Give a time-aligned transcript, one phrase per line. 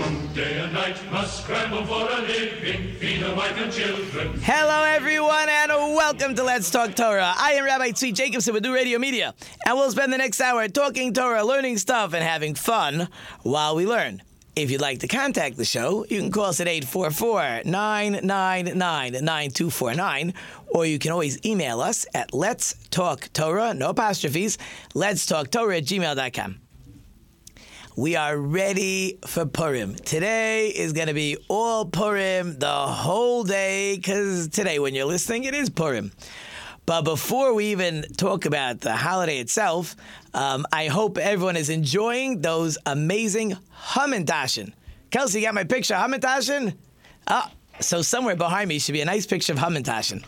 [0.00, 3.20] And night must scramble for a living, feed
[3.72, 4.40] children.
[4.42, 7.34] Hello, everyone, and welcome to Let's Talk Torah.
[7.36, 9.34] I am Rabbi Tzvi Jacobson with New Radio Media,
[9.66, 13.08] and we'll spend the next hour talking Torah, learning stuff, and having fun
[13.42, 14.22] while we learn.
[14.54, 20.34] If you'd like to contact the show, you can call us at 844 999 9249,
[20.68, 24.58] or you can always email us at Let's Talk Torah, no apostrophes,
[24.94, 26.67] Let's Talk Torah at gmail.com.
[27.98, 29.96] We are ready for Purim.
[29.96, 35.42] Today is going to be all Purim the whole day because today, when you're listening,
[35.42, 36.12] it is Purim.
[36.86, 39.96] But before we even talk about the holiday itself,
[40.32, 44.74] um, I hope everyone is enjoying those amazing Hamantashen.
[45.10, 46.76] Kelsey, got my picture Hamantashen?
[47.26, 50.24] Ah, so somewhere behind me should be a nice picture of Hamantashen.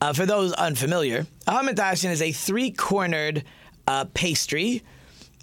[0.00, 3.44] Uh, for those unfamiliar, a Hamantashen is a three-cornered
[3.86, 4.82] uh, pastry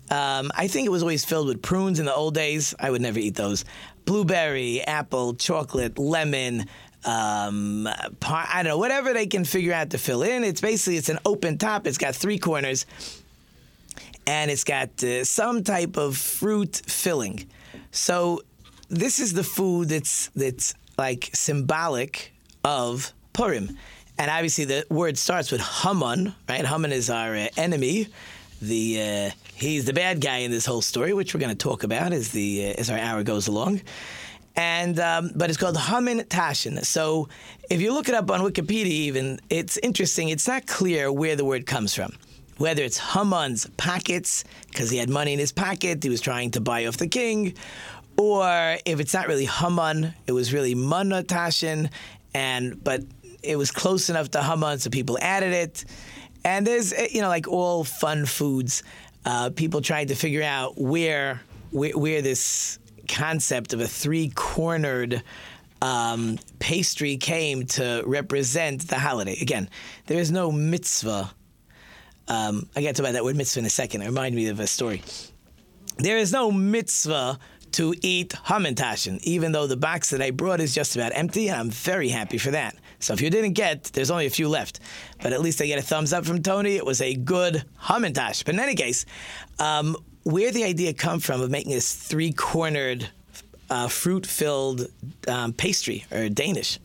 [0.10, 2.74] um, I think it was always filled with prunes in the old days.
[2.80, 3.66] I would never eat those.
[4.06, 6.66] Blueberry, apple, chocolate, lemon.
[7.06, 10.44] Um, I don't know, whatever they can figure out to fill in.
[10.44, 11.88] It's basically it's an open top.
[11.88, 12.86] It's got three corners,
[14.28, 17.48] and it's got uh, some type of fruit filling.
[17.92, 18.42] So
[18.90, 22.34] this is the food that's that's like symbolic
[22.66, 23.78] of Purim,
[24.18, 26.36] and obviously the word starts with Haman.
[26.50, 28.08] Right, Haman is our uh, enemy.
[28.62, 31.84] The uh, he's the bad guy in this whole story, which we're going to talk
[31.84, 33.82] about as the uh, as our hour goes along.
[34.56, 36.84] And um, but it's called Haman Tashin.
[36.86, 37.30] So
[37.70, 40.30] if you look it up on Wikipedia, even it's interesting.
[40.30, 42.14] It's not clear where the word comes from.
[42.58, 46.62] Whether it's Haman's pockets because he had money in his pocket, he was trying to
[46.62, 47.54] buy off the king,
[48.18, 51.90] or if it's not really Haman, it was really Mana Tashin,
[52.34, 53.02] and but
[53.42, 55.86] it was close enough to Haman, so people added it.
[56.44, 58.84] And there's, eh, you know, like all fun foods,
[59.30, 65.22] uh, people trying to figure out where, where, where this concept of a three-cornered
[65.84, 69.38] um, pastry came to represent the holiday.
[69.40, 69.70] Again,
[70.08, 71.32] there is no mitzvah.
[72.28, 74.02] Um, I get to about that word mitzvah in a second.
[74.02, 75.04] It reminded me of a story.
[75.98, 77.38] There is no mitzvah
[77.74, 81.60] to eat hamantashen, even though the box that I brought is just about empty, and
[81.60, 82.76] I'm very happy for that.
[83.00, 84.80] So if you didn't get, there's only a few left.
[85.22, 86.76] But at least I get a thumbs up from Tony.
[86.76, 88.44] It was a good hamantash.
[88.46, 89.06] But in any case,
[89.58, 93.10] um, where the idea come from of making this three-cornered,
[93.70, 94.88] uh, fruit-filled
[95.28, 96.80] um, pastry or Danish.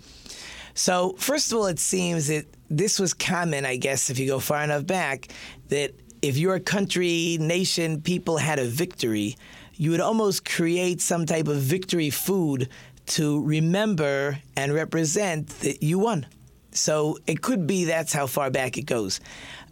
[0.74, 4.40] So first of all, it seems that this was common, I guess, if you go
[4.40, 5.28] far enough back,
[5.68, 5.92] that
[6.22, 9.36] if your country, nation, people had a victory,
[9.74, 12.68] you would almost create some type of victory food
[13.06, 16.26] to remember and represent that you won.
[16.72, 19.20] So it could be that's how far back it goes.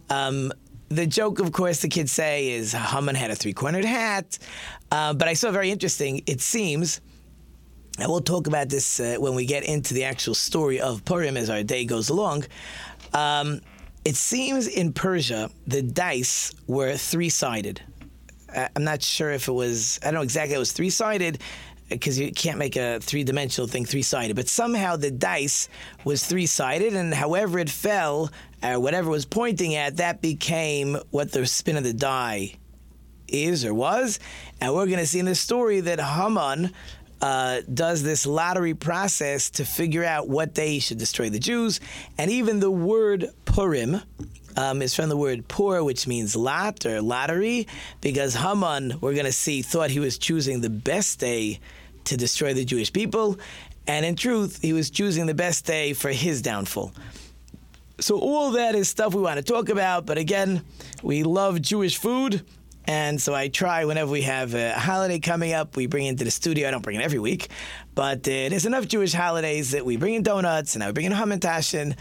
[0.09, 0.51] Um,
[0.89, 4.37] the joke, of course, the kids say is Haman had a three cornered hat.
[4.91, 7.01] Uh, but I saw very interesting, it seems,
[7.99, 11.35] and we'll talk about this uh, when we get into the actual story of Purim
[11.35, 12.45] as our day goes along.
[13.13, 13.61] Um,
[14.05, 17.81] it seems in Persia the dice were three sided.
[18.75, 21.39] I'm not sure if it was, I don't know exactly, it was three sided
[21.93, 24.35] because you can't make a three dimensional thing three sided.
[24.35, 25.69] But somehow the dice
[26.03, 28.31] was three sided, and however it fell,
[28.63, 32.55] or whatever was pointing at, that became what the spin of the die
[33.27, 34.19] is or was.
[34.61, 36.71] And we're going to see in the story that Haman.
[37.21, 41.79] Uh, does this lottery process to figure out what day should destroy the Jews,
[42.17, 44.01] and even the word Purim,
[44.57, 47.67] um, is from the word pur, which means lot or lottery,
[48.01, 51.59] because Haman, we're going to see, thought he was choosing the best day
[52.05, 53.37] to destroy the Jewish people,
[53.87, 56.93] and in truth, he was choosing the best day for his downfall.
[57.99, 60.63] So, all that is stuff we want to talk about, but again,
[61.01, 62.45] we love Jewish food.
[62.85, 66.31] And so I try whenever we have a holiday coming up, we bring into the
[66.31, 66.67] studio.
[66.67, 67.47] I don't bring it every week,
[67.95, 71.13] but uh, there's enough Jewish holidays that we bring in donuts and I bring in
[71.13, 71.95] hamantashen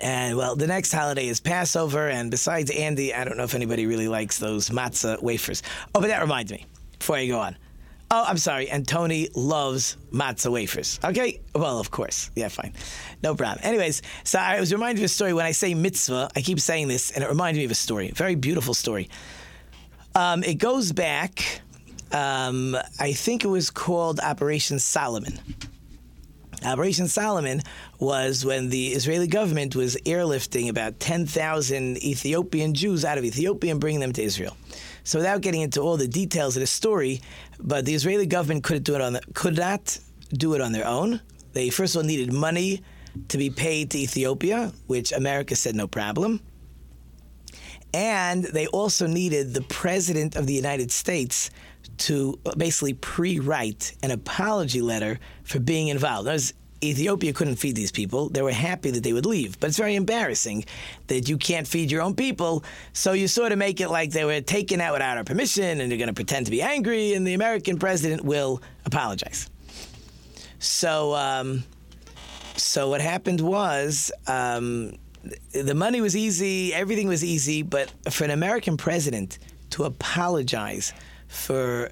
[0.00, 3.86] and well, the next holiday is Passover, and besides Andy, I don't know if anybody
[3.86, 5.62] really likes those matzah wafers.
[5.94, 6.66] Oh, but that reminds me,
[6.98, 7.56] before I go on.
[8.16, 11.00] Oh, I'm sorry, and Tony loves matzah wafers.
[11.02, 11.40] Okay?
[11.52, 12.30] Well, of course.
[12.36, 12.72] Yeah, fine.
[13.24, 13.58] No problem.
[13.64, 15.32] Anyways, so I was reminded of a story.
[15.32, 18.10] When I say mitzvah, I keep saying this, and it reminded me of a story.
[18.10, 19.10] A very beautiful story.
[20.14, 21.62] Um, it goes back,
[22.12, 25.40] um, I think it was called Operation Solomon.
[26.64, 27.62] Operation Solomon
[27.98, 33.80] was when the Israeli government was airlifting about 10,000 Ethiopian Jews out of Ethiopia and
[33.80, 34.56] bringing them to Israel.
[35.06, 37.20] So without getting into all the details of the story,
[37.64, 39.98] but the Israeli government could do it on the, could not
[40.32, 41.20] do it on their own.
[41.54, 42.82] They first of all needed money
[43.28, 46.40] to be paid to Ethiopia, which America said no problem.
[47.94, 51.50] And they also needed the president of the United States
[51.98, 56.28] to basically pre-write an apology letter for being involved.
[56.90, 58.28] Ethiopia couldn't feed these people.
[58.28, 59.58] They were happy that they would leave.
[59.60, 60.64] But it's very embarrassing
[61.06, 62.64] that you can't feed your own people.
[62.92, 65.90] So you sort of make it like they were taken out without our permission and
[65.90, 69.50] they're going to pretend to be angry, and the American president will apologize.
[70.58, 71.64] So, um,
[72.56, 74.96] so what happened was um,
[75.52, 79.38] the money was easy, everything was easy, but for an American president
[79.70, 80.92] to apologize
[81.28, 81.90] for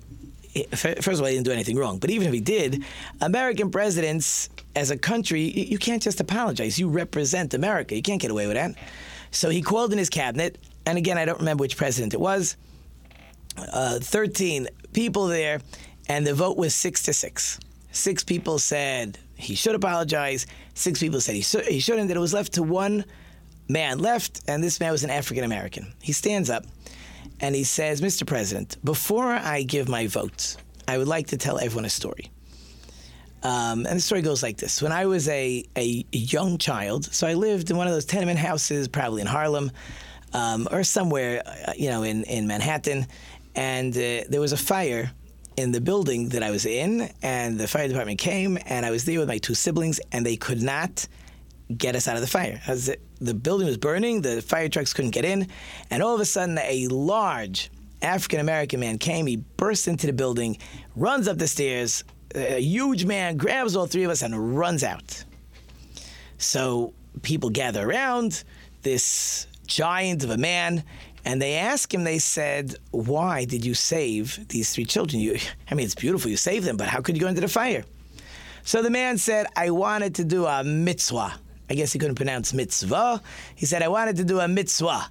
[0.75, 1.99] first of all, he didn't do anything wrong.
[1.99, 2.85] But even if he did,
[3.21, 6.79] American presidents, as a country, you can't just apologize.
[6.79, 7.95] You represent America.
[7.95, 8.75] You can't get away with that.
[9.31, 12.57] So he called in his cabinet, and again, I don't remember which president it was.
[13.57, 15.61] Uh, Thirteen people there,
[16.09, 17.59] and the vote was six to six.
[17.93, 20.47] Six people said he should apologize.
[20.75, 22.09] Six people said he, he shouldn't.
[22.09, 23.05] That it was left to one
[23.69, 25.93] man left, and this man was an African American.
[26.03, 26.65] He stands up
[27.43, 28.25] and he says, Mr.
[28.25, 30.57] President, before I give my vote,
[30.87, 32.31] I would like to tell everyone a story.
[33.43, 34.81] Um, and the story goes like this.
[34.81, 38.39] When I was a, a young child, so I lived in one of those tenement
[38.39, 39.73] houses, probably in Harlem
[40.33, 43.07] um, or somewhere, uh, you know, in, in Manhattan,
[43.57, 45.11] and uh, there was a fire
[45.57, 49.05] in the building that I was in, and the fire department came, and I was
[49.05, 51.09] there with my two siblings, and they could not
[51.79, 52.61] get us out of the fire.
[52.67, 55.49] As the, the building was burning, the fire trucks couldn't get in,
[55.91, 57.71] and all of a sudden, a large
[58.03, 59.27] African American man came.
[59.27, 60.59] He bursts into the building,
[60.97, 62.05] runs up the stairs.
[62.35, 65.25] A huge man grabs all three of us and runs out.
[66.39, 68.43] So people gather around
[68.83, 70.83] this giant of a man,
[71.25, 72.03] and they ask him.
[72.03, 75.21] They said, "Why did you save these three children?
[75.21, 75.39] You,
[75.71, 77.85] I mean, it's beautiful you saved them, but how could you go into the fire?"
[78.65, 81.35] So the man said, "I wanted to do a mitzvah."
[81.73, 83.23] I guess he couldn't pronounce mitzvah.
[83.55, 85.11] He said, I wanted to do a mitzvah.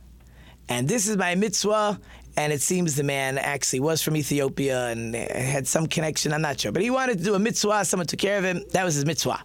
[0.70, 2.00] And this is my mitzvah.
[2.38, 6.32] And it seems the man actually was from Ethiopia and had some connection.
[6.32, 6.72] I'm not sure.
[6.72, 7.84] But he wanted to do a mitzvah.
[7.84, 8.62] Someone took care of him.
[8.74, 9.44] That was his mitzvah.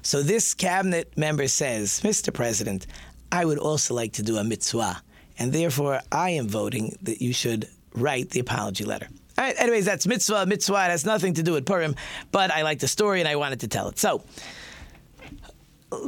[0.00, 2.32] So this cabinet member says, Mr.
[2.32, 2.86] President,
[3.30, 5.02] I would also like to do a mitzvah.
[5.38, 9.08] And therefore, I am voting that you should write the apology letter.
[9.36, 10.46] All right, anyways, that's mitzvah.
[10.46, 11.94] Mitzvah it has nothing to do with Purim,
[12.32, 13.98] but I like the story and I wanted to tell it.
[13.98, 14.24] So,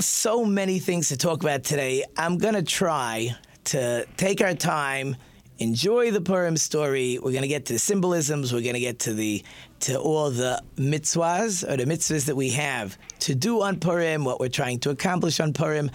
[0.00, 2.04] so many things to talk about today.
[2.16, 5.16] I'm going to try to take our time,
[5.58, 7.18] enjoy the Purim story.
[7.18, 8.52] We're going to get to the symbolisms.
[8.52, 9.44] We're going to get to the
[9.80, 14.40] to all the mitzvahs or the mitzvahs that we have to do on Purim, what
[14.40, 15.90] we're trying to accomplish on Purim.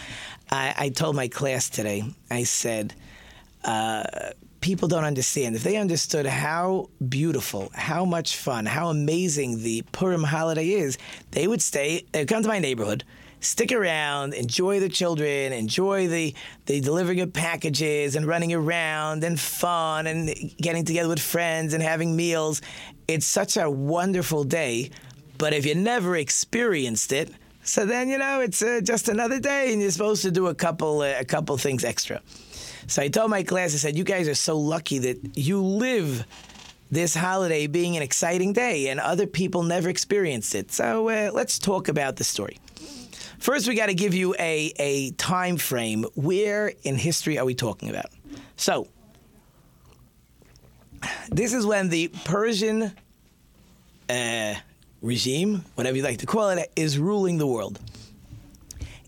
[0.51, 2.93] I, I told my class today, I said,
[3.63, 4.03] uh,
[4.59, 5.55] people don't understand.
[5.55, 10.97] If they understood how beautiful, how much fun, how amazing the Purim holiday is,
[11.31, 13.03] they would stay, they'd come to my neighborhood
[13.41, 16.33] stick around, enjoy the children, enjoy the,
[16.67, 21.83] the delivering of packages and running around and fun and getting together with friends and
[21.83, 22.61] having meals.
[23.07, 24.91] It's such a wonderful day.
[25.37, 27.31] But if you never experienced it,
[27.63, 30.55] so then you know it's uh, just another day, and you're supposed to do a
[30.55, 32.21] couple uh, a couple things extra.
[32.87, 36.25] So I told my class, I said, "You guys are so lucky that you live
[36.91, 41.59] this holiday being an exciting day, and other people never experienced it." So uh, let's
[41.59, 42.57] talk about the story.
[43.41, 46.05] First, we got to give you a, a time frame.
[46.13, 48.05] Where in history are we talking about?
[48.55, 48.87] So,
[51.29, 52.91] this is when the Persian
[54.07, 54.53] uh,
[55.01, 57.79] regime, whatever you like to call it, is ruling the world.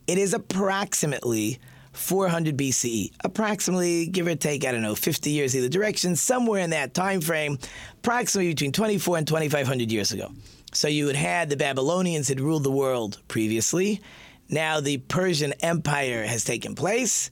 [0.08, 1.60] It is approximately
[1.92, 6.72] 400 BCE, approximately, give or take, I don't know, 50 years either direction, somewhere in
[6.72, 7.60] that time frame,
[8.00, 10.32] approximately between 24 and 2500 years ago.
[10.74, 14.02] So you had had the Babylonians had ruled the world previously.
[14.50, 17.32] Now the Persian Empire has taken place.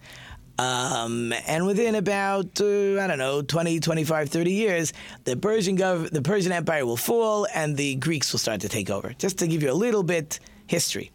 [0.59, 6.11] Um, and within about, uh, I don't know, 20, 25, 30 years, the Persian, gov-
[6.11, 9.13] the Persian Empire will fall and the Greeks will start to take over.
[9.17, 11.11] Just to give you a little bit history.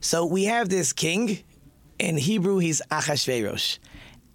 [0.00, 1.38] So we have this king.
[1.98, 3.78] In Hebrew, he's Achashverosh.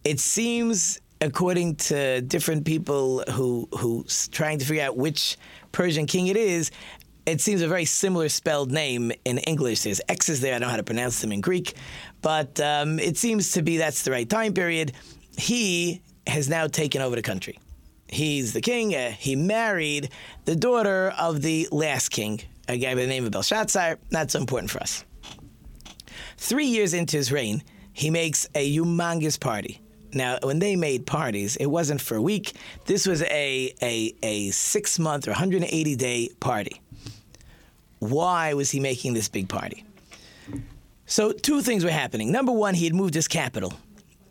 [0.03, 5.38] It seems, according to different people who who's trying to figure out which
[5.71, 6.71] Persian king it is,
[7.29, 9.83] it seems a very similar spelled name in English.
[9.83, 10.55] There's X's there.
[10.55, 11.74] I don't know how to pronounce them in Greek,
[12.21, 14.93] but um, it seems to be that's the right time period.
[15.38, 17.59] He has now taken over the country.
[18.07, 18.95] He's the king.
[18.95, 20.09] Uh, he married
[20.45, 24.00] the daughter of the last king, a guy by the name of Belshazzar.
[24.12, 25.05] Not so important for us.
[26.38, 29.81] Three years into his reign, he makes a humongous party.
[30.13, 32.53] Now, when they made parties, it wasn't for a week.
[32.86, 36.81] This was a, a, a six month or 180 day party.
[38.00, 39.86] Why was he making this big party?
[41.06, 42.32] So, two things were happening.
[42.32, 43.74] Number one, he had moved his capital.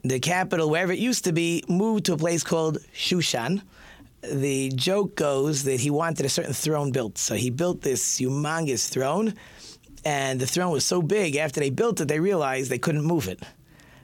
[0.05, 3.63] The capital, wherever it used to be, moved to a place called Shushan.
[4.23, 7.19] The joke goes that he wanted a certain throne built.
[7.19, 9.35] So, he built this humongous throne,
[10.05, 13.29] and the throne was so big, after they built it, they realized they couldn't move
[13.29, 13.43] it.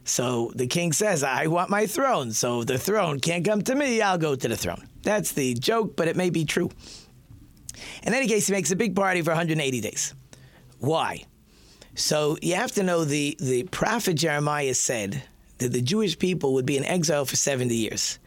[0.05, 2.33] So the king says, I want my throne.
[2.33, 4.87] So the throne can't come to me, I'll go to the throne.
[5.03, 6.71] That's the joke, but it may be true.
[8.03, 10.15] In any case, he makes a big party for 180 days.
[10.79, 11.25] Why?
[11.95, 15.23] So you have to know the, the prophet Jeremiah said
[15.59, 18.19] that the Jewish people would be in exile for 70 years.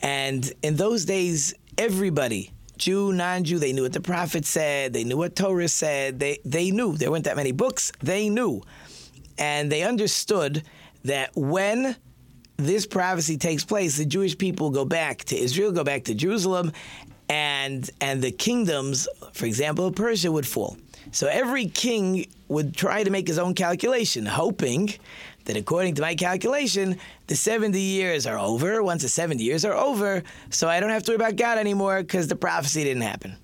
[0.00, 5.04] And in those days, everybody, Jew, non Jew, they knew what the prophet said, they
[5.04, 6.96] knew what Torah said, they, they knew.
[6.96, 8.62] There weren't that many books, they knew.
[9.38, 10.64] And they understood
[11.04, 11.96] that when
[12.56, 16.72] this prophecy takes place, the Jewish people go back to Israel, go back to Jerusalem,
[17.32, 20.76] and and the kingdoms, for example, Persia would fall.
[21.12, 24.92] So every king would try to make his own calculation, hoping
[25.46, 26.98] that according to my calculation,
[27.28, 28.82] the 70 years are over.
[28.82, 32.02] Once the 70 years are over, so I don't have to worry about God anymore
[32.02, 33.36] because the prophecy didn't happen.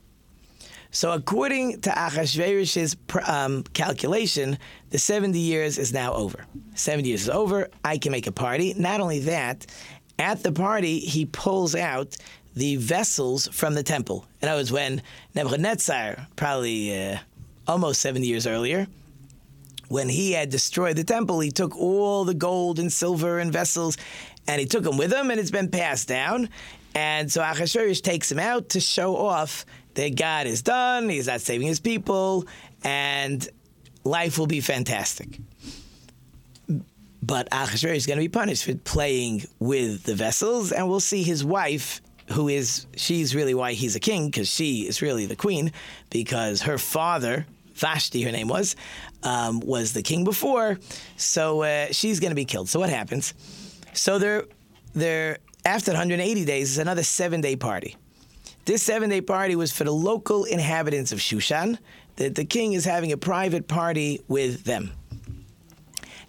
[0.91, 4.59] So, according to Achashverosh's um, calculation,
[4.91, 6.45] the 70 years is now over.
[6.75, 7.69] 70 years is over.
[7.85, 8.75] I can make a party.
[8.75, 9.67] Not only that,
[10.19, 12.17] at the party, he pulls out
[12.59, 14.27] the vessels from the temple.
[14.43, 15.03] And that was when
[15.35, 17.19] Nebuchadnezzar, probably uh,
[17.67, 18.87] almost 70 years earlier,
[19.89, 23.97] when he had destroyed the temple, he took all the gold and silver and vessels
[24.49, 26.49] and he took them with him, and it's been passed down.
[26.95, 31.43] And so Achashverosh takes him out to show off that God is done, He's not
[31.43, 32.47] saving His people,
[32.83, 33.47] and
[34.05, 35.39] life will be fantastic.
[37.23, 41.23] But Achashverosh is going to be punished for playing with the vessels, and we'll see
[41.23, 42.01] his wife,
[42.31, 45.73] who is, she's really why he's a king, because she is really the queen,
[46.11, 48.77] because her father, Vashti, her name was,
[49.23, 50.79] um, was the king before,
[51.17, 52.69] so uh, she's going to be killed.
[52.69, 53.35] So what happens?
[53.93, 54.45] So they're,
[54.95, 57.97] they're, after 180 days, is another seven day party.
[58.65, 61.79] This seven day party was for the local inhabitants of Shushan.
[62.17, 64.93] The, the king is having a private party with them.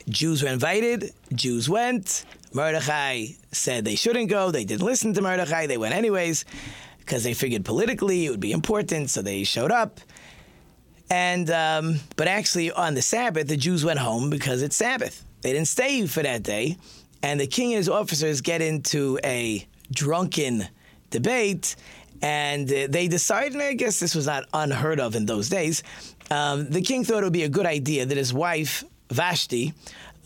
[0.08, 2.26] Jews were invited, Jews went.
[2.54, 4.52] Mordechai said they shouldn't go.
[4.52, 5.68] They didn't listen to Mordechai.
[5.68, 6.46] They went anyways
[7.00, 10.00] because they figured politically it would be important, so they showed up.
[11.10, 15.24] And um, but actually on the Sabbath, the Jews went home because it's Sabbath.
[15.42, 16.78] They didn't stay for that day,
[17.24, 20.68] and the king and his officers get into a drunken
[21.10, 21.76] debate,
[22.22, 25.82] and uh, they decided, and I guess this was not unheard of in those days,
[26.30, 29.74] um, the king thought it would be a good idea that his wife, Vashti,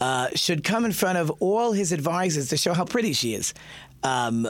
[0.04, 3.54] uh, should come in front of all his advisors to show how pretty she is.
[4.04, 4.46] Um,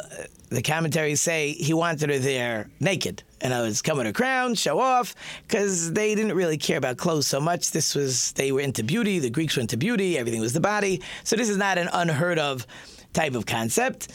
[0.50, 3.22] the commentaries say he wanted her there naked.
[3.40, 7.28] And I was coming a crown, show off, because they didn't really care about clothes
[7.28, 7.70] so much.
[7.70, 9.20] This was, they were into beauty.
[9.20, 10.18] The Greeks were into beauty.
[10.18, 11.04] Everything was the body.
[11.24, 12.66] So this is not an unheard of
[13.14, 14.08] type of concept.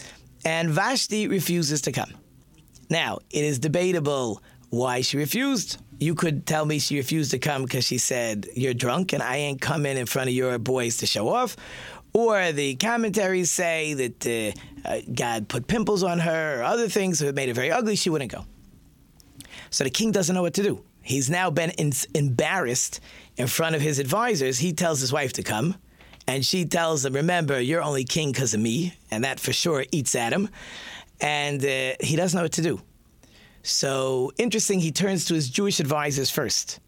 [0.44, 2.14] And Vashti refuses to come.
[2.90, 5.78] Now, it is debatable why she refused.
[5.98, 9.36] You could tell me she refused to come because she said, You're drunk and I
[9.36, 11.56] ain't coming in front of your boys to show off.
[12.12, 17.18] Or the commentaries say that uh, uh, God put pimples on her or other things
[17.18, 17.96] that made her very ugly.
[17.96, 18.46] She wouldn't go.
[19.70, 20.82] So the king doesn't know what to do.
[21.02, 23.00] He's now been in- embarrassed
[23.36, 24.58] in front of his advisors.
[24.58, 25.76] He tells his wife to come,
[26.26, 28.94] and she tells him, Remember, you're only king because of me.
[29.10, 30.48] And that for sure eats at him
[31.20, 32.80] and uh, he doesn't know what to do.
[33.68, 36.80] So interesting, he turns to his Jewish advisors first,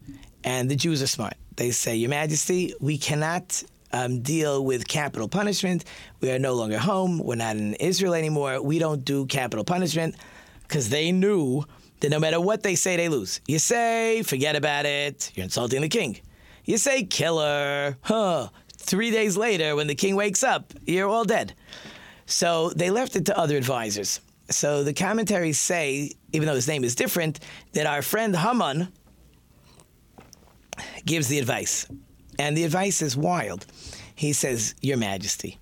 [0.43, 1.35] and the Jews are smart.
[1.55, 3.61] They say, Your Majesty, we cannot
[3.93, 5.85] um, deal with capital punishment.
[6.21, 7.19] We are no longer home.
[7.19, 8.63] We're not in Israel anymore.
[8.63, 10.15] We don't do capital punishment
[10.63, 11.63] because they knew
[11.99, 13.41] that no matter what they say, they lose.
[13.47, 15.31] You say, forget about it.
[15.35, 16.19] You're insulting the king.
[16.65, 17.95] You say, killer.
[18.01, 18.49] Huh.
[18.75, 21.53] Three days later, when the king wakes up, you're all dead.
[22.25, 24.19] So they left it to other advisors.
[24.51, 27.39] So the commentaries say, even though his name is different,
[27.73, 28.89] that our friend Haman
[31.05, 31.87] gives the advice.
[32.39, 33.65] And the advice is wild.
[34.15, 35.57] He says, Your Majesty,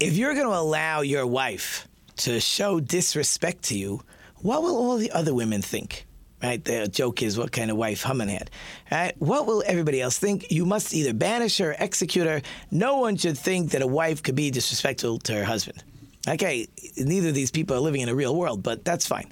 [0.00, 4.02] if you're going to allow your wife to show disrespect to you,
[4.36, 6.06] what will all the other women think?
[6.42, 6.62] Right?
[6.62, 8.50] The joke is what kind of wife Haman had.
[8.92, 9.14] Right?
[9.18, 10.50] What will everybody else think?
[10.50, 12.42] You must either banish her, or execute her.
[12.70, 15.82] No one should think that a wife could be disrespectful to her husband.
[16.28, 16.66] Okay,
[16.96, 19.30] neither of these people are living in a real world, but that's fine.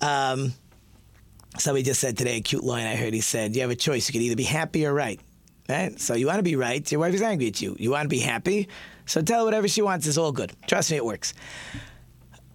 [0.00, 0.52] Um,
[1.58, 3.14] somebody just said today a cute line I heard.
[3.14, 4.08] He said, "You have a choice.
[4.08, 5.20] You can either be happy or right."
[5.68, 5.98] Right?
[5.98, 6.90] So you want to be right.
[6.92, 7.74] Your wife is angry at you.
[7.78, 8.68] You want to be happy.
[9.06, 10.52] So tell her whatever she wants is all good.
[10.66, 11.32] Trust me, it works.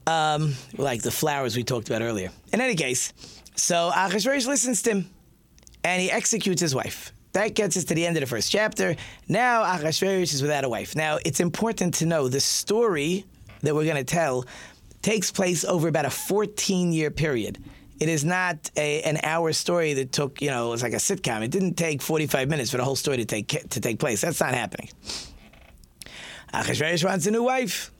[0.05, 2.29] Um, like the flowers we talked about earlier.
[2.53, 3.13] In any case,
[3.55, 5.09] so Achashverosh listens to him,
[5.83, 7.13] and he executes his wife.
[7.33, 8.95] That gets us to the end of the first chapter.
[9.27, 10.95] Now Achashverosh is without a wife.
[10.95, 13.25] Now it's important to know the story
[13.61, 14.45] that we're going to tell
[15.01, 17.57] takes place over about a 14 year period.
[17.99, 20.97] It is not a, an hour story that took, you know, it was like a
[20.97, 21.43] sitcom.
[21.43, 24.21] It didn't take 45 minutes for the whole story to take to take place.
[24.21, 24.89] That's not happening.
[26.53, 27.91] Achashverosh wants a new wife.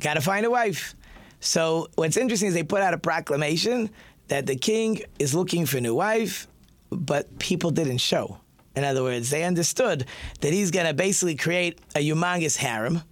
[0.00, 0.94] Got to find a wife.
[1.40, 3.90] So what's interesting is they put out a proclamation
[4.28, 6.46] that the king is looking for a new wife,
[6.90, 8.38] but people didn't show.
[8.74, 10.06] In other words, they understood
[10.40, 13.02] that he's going to basically create a humongous harem.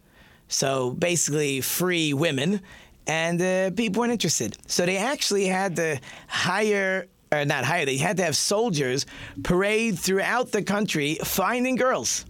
[0.50, 2.60] So basically, free women,
[3.06, 4.58] and uh, people weren't interested.
[4.66, 9.06] So they actually had to hire, or not hire, they had to have soldiers
[9.44, 12.26] parade throughout the country finding girls.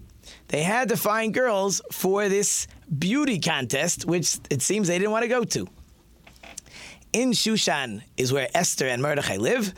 [0.48, 2.66] They had to find girls for this
[2.98, 5.66] beauty contest, which it seems they didn't want to go to.
[7.14, 9.72] In Shushan is where Esther and Mordechai live.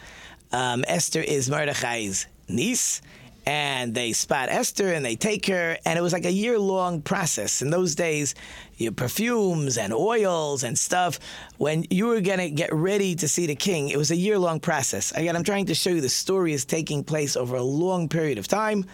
[0.51, 3.01] Um, Esther is Mordechai's niece,
[3.45, 7.03] and they spot Esther and they take her, and it was like a year long
[7.03, 7.63] process.
[7.63, 8.35] In those days,
[8.77, 11.19] your perfumes and oils and stuff.
[11.59, 14.61] When you were gonna get ready to see the king, it was a year long
[14.61, 15.13] process.
[15.13, 18.39] Again, I'm trying to show you the story is taking place over a long period
[18.39, 18.85] of time.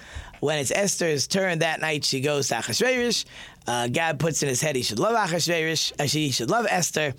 [0.40, 3.24] When it's Esther's turn that night, she goes to Achashverosh.
[3.66, 7.14] Uh, God puts in his head he should love Achashverosh, uh, she should love Esther.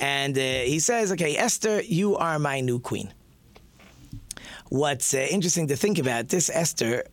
[0.00, 3.12] And uh, he says, Okay, Esther, you are my new queen.
[4.74, 7.04] What's uh, interesting to think about, this Esther,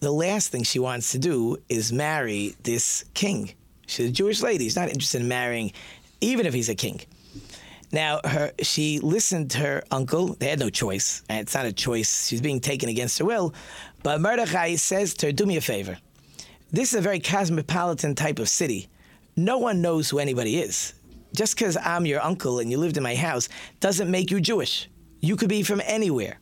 [0.00, 3.52] the last thing she wants to do is marry this king.
[3.86, 4.64] She's a Jewish lady.
[4.64, 5.72] She's not interested in marrying,
[6.22, 7.02] even if he's a king.
[7.92, 10.36] Now, her she listened to her uncle.
[10.36, 11.22] They had no choice.
[11.28, 12.28] And it's not a choice.
[12.28, 13.52] She's being taken against her will.
[14.02, 15.98] But Mordechai says to her, Do me a favor.
[16.70, 18.88] This is a very cosmopolitan type of city.
[19.36, 20.94] No one knows who anybody is.
[21.36, 24.88] Just because I'm your uncle and you lived in my house doesn't make you Jewish.
[25.20, 26.38] You could be from anywhere.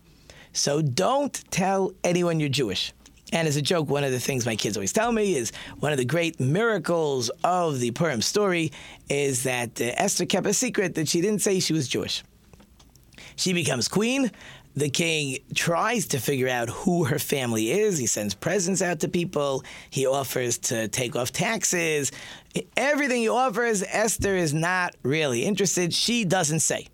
[0.53, 2.93] So don't tell anyone you're Jewish.
[3.33, 5.93] And as a joke, one of the things my kids always tell me is one
[5.93, 8.73] of the great miracles of the Purim story
[9.09, 12.25] is that uh, Esther kept a secret that she didn't say she was Jewish.
[13.37, 14.31] She becomes queen.
[14.77, 17.99] The king tries to figure out who her family is.
[17.99, 19.65] He sends presents out to people.
[19.91, 22.13] He offers to take off taxes.
[22.77, 25.93] Everything he offers, Esther is not really interested.
[25.93, 26.87] She doesn't say.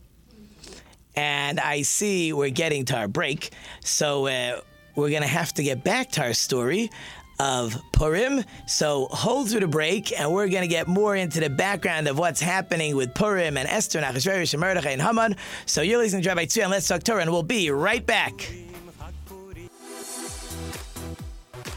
[1.17, 3.51] And I see we're getting to our break.
[3.81, 4.61] So, uh,
[4.97, 6.91] we're to have to get back to our story
[7.39, 8.43] of Purim.
[8.67, 12.19] So hold through the break, and we're going to get more into the background of
[12.19, 15.37] what's happening with Purim and Esther and Achashverosh and Mordechai and Haman.
[15.67, 18.66] So you're listening to Rabbi Tzvi and Let's Talk Torah, and we'll be right back.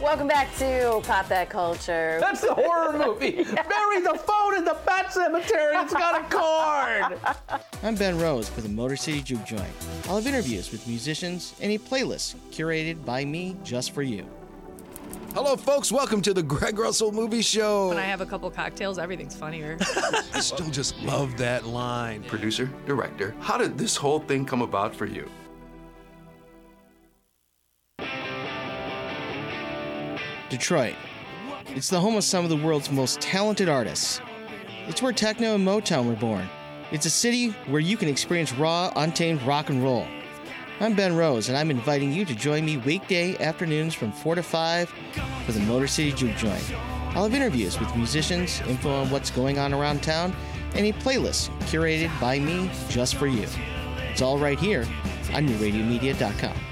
[0.02, 2.20] Welcome back to Pop That Culture.
[2.22, 3.32] That's a horror movie.
[3.44, 5.76] Bury the phone in the Pet Cemetery.
[5.76, 7.62] It's got a cord.
[7.84, 9.68] I'm Ben Rose for the Motor City Juke Joint.
[10.08, 14.26] I'll have interviews with musicians and a playlist curated by me just for you.
[15.34, 15.92] Hello, folks.
[15.92, 17.90] Welcome to the Greg Russell Movie Show.
[17.90, 19.78] When I have a couple cocktails, everything's funnier.
[20.34, 22.24] I still just love that line.
[22.24, 25.30] Producer, director, how did this whole thing come about for you?
[30.50, 30.96] Detroit.
[31.68, 34.22] It's the home of some of the world's most talented artists.
[34.88, 36.50] It's where techno and Motown were born.
[36.92, 40.08] It's a city where you can experience raw, untamed rock and roll.
[40.80, 44.44] I'm Ben Rose, and I'm inviting you to join me weekday afternoons from 4 to
[44.44, 44.90] 5
[45.46, 46.64] for the Motor City Juke Joint.
[47.16, 50.36] I'll have interviews with musicians, info on what's going on around town,
[50.74, 53.46] and a playlist curated by me just for you.
[54.12, 54.88] It's all right here
[55.34, 56.69] on newradiomedia.com.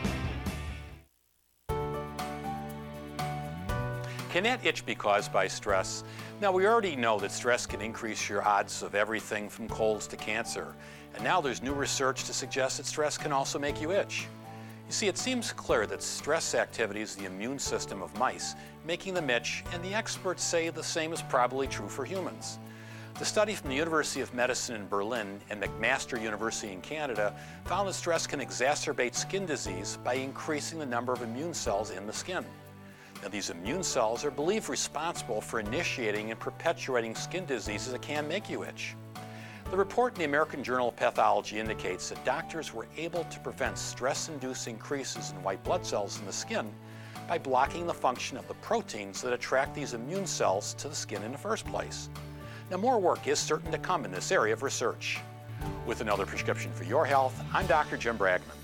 [4.38, 6.04] Can that itch be caused by stress?
[6.42, 10.16] Now, we already know that stress can increase your odds of everything from colds to
[10.16, 10.76] cancer.
[11.16, 14.28] And now there's new research to suggest that stress can also make you itch.
[14.86, 18.54] You see, it seems clear that stress activities the immune system of mice,
[18.86, 22.60] making them itch, and the experts say the same is probably true for humans.
[23.18, 27.90] The study from the University of Medicine in Berlin and McMaster University in Canada found
[27.90, 32.14] that stress can exacerbate skin disease by increasing the number of immune cells in the
[32.14, 32.46] skin.
[33.28, 38.26] Now, these immune cells are believed responsible for initiating and perpetuating skin diseases that can
[38.26, 38.96] make you itch.
[39.70, 43.78] The report in the American Journal of Pathology indicates that doctors were able to prevent
[43.78, 46.74] stress induced increases in white blood cells in the skin
[47.28, 51.22] by blocking the function of the proteins that attract these immune cells to the skin
[51.24, 52.08] in the first place.
[52.72, 55.20] Now, more work is certain to come in this area of research.
[55.86, 57.98] With another prescription for your health, I'm Dr.
[57.98, 58.57] Jim Bragman.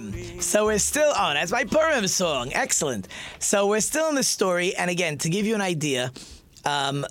[0.00, 0.40] Purim.
[0.40, 1.34] So we're still on.
[1.34, 2.52] That's my Purim song.
[2.52, 3.08] Excellent.
[3.38, 4.74] So we're still in the story.
[4.74, 6.12] And again, to give you an idea,
[6.64, 7.06] um,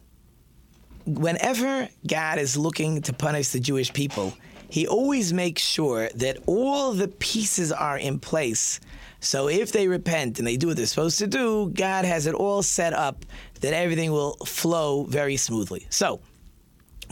[1.06, 4.34] whenever God is looking to punish the Jewish people,
[4.70, 8.80] he always makes sure that all the pieces are in place.
[9.20, 12.34] So if they repent and they do what they're supposed to do, God has it
[12.34, 13.26] all set up
[13.60, 15.86] that everything will flow very smoothly.
[15.90, 16.22] So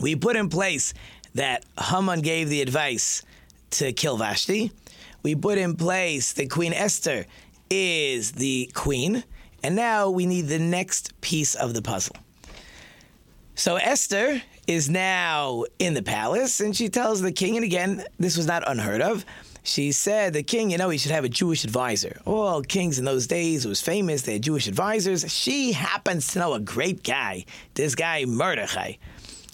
[0.00, 0.94] we put in place
[1.34, 3.22] that Haman gave the advice
[3.72, 4.72] to kill Vashti.
[5.22, 7.26] We put in place that Queen Esther
[7.70, 9.24] is the queen.
[9.62, 12.16] And now we need the next piece of the puzzle.
[13.54, 18.36] So Esther is now in the palace and she tells the king, and again, this
[18.36, 19.24] was not unheard of.
[19.62, 22.20] She said, The king, you know, he should have a Jewish advisor.
[22.24, 25.30] All kings in those days, it was famous, they had Jewish advisors.
[25.30, 28.94] She happens to know a great guy, this guy, Mordechai.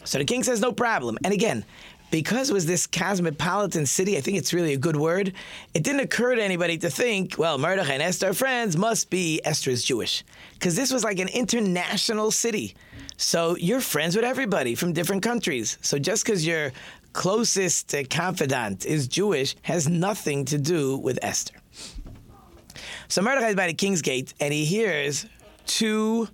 [0.05, 1.19] So the king says, No problem.
[1.25, 1.65] And again,
[2.11, 5.33] because it was this cosmopolitan city, I think it's really a good word.
[5.75, 9.41] It didn't occur to anybody to think, well, Mordechai and Esther are friends, must be
[9.45, 10.25] Esther is Jewish.
[10.55, 12.75] Because this was like an international city.
[13.17, 15.79] So you're friends with everybody from different countries.
[15.81, 16.73] So just because your
[17.13, 21.57] closest confidant is Jewish has nothing to do with Esther.
[23.09, 25.27] So Mordechai is by the king's gate, and he hears
[25.67, 26.29] two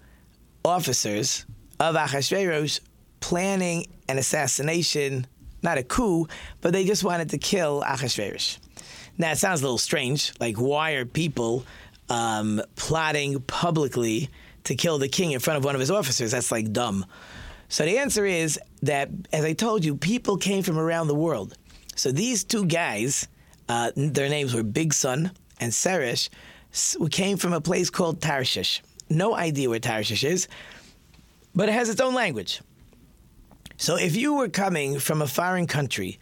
[0.64, 1.46] officers
[1.78, 2.80] of Achashverosh
[3.20, 5.26] planning an assassination,
[5.62, 6.28] not a coup,
[6.60, 8.58] but they just wanted to kill Achashverosh.
[9.18, 10.32] Now, it sounds a little strange.
[10.40, 11.64] Like, why are people
[12.08, 14.30] um, plotting publicly
[14.64, 16.32] to kill the king in front of one of his officers?
[16.32, 17.06] That's like dumb.
[17.68, 21.56] So the answer is that, as I told you, people came from around the world.
[21.94, 23.28] So these two guys,
[23.68, 26.28] uh, their names were Bigson and Seresh,
[27.10, 28.82] came from a place called Tarshish.
[29.08, 30.48] No idea where Tarshish is,
[31.54, 32.60] but it has its own language.
[33.82, 36.20] So if you were coming from a foreign country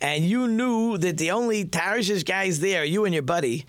[0.00, 3.66] and you knew that the only Tarshish guys there, you and your buddy,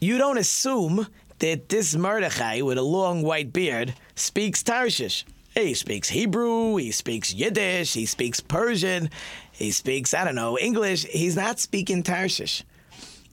[0.00, 1.08] you don't assume
[1.40, 5.24] that this Mordechai with a long white beard speaks Tarshish.
[5.56, 9.10] He speaks Hebrew, he speaks Yiddish, he speaks Persian,
[9.50, 11.04] he speaks, I don't know, English.
[11.06, 12.62] He's not speaking Tarshish.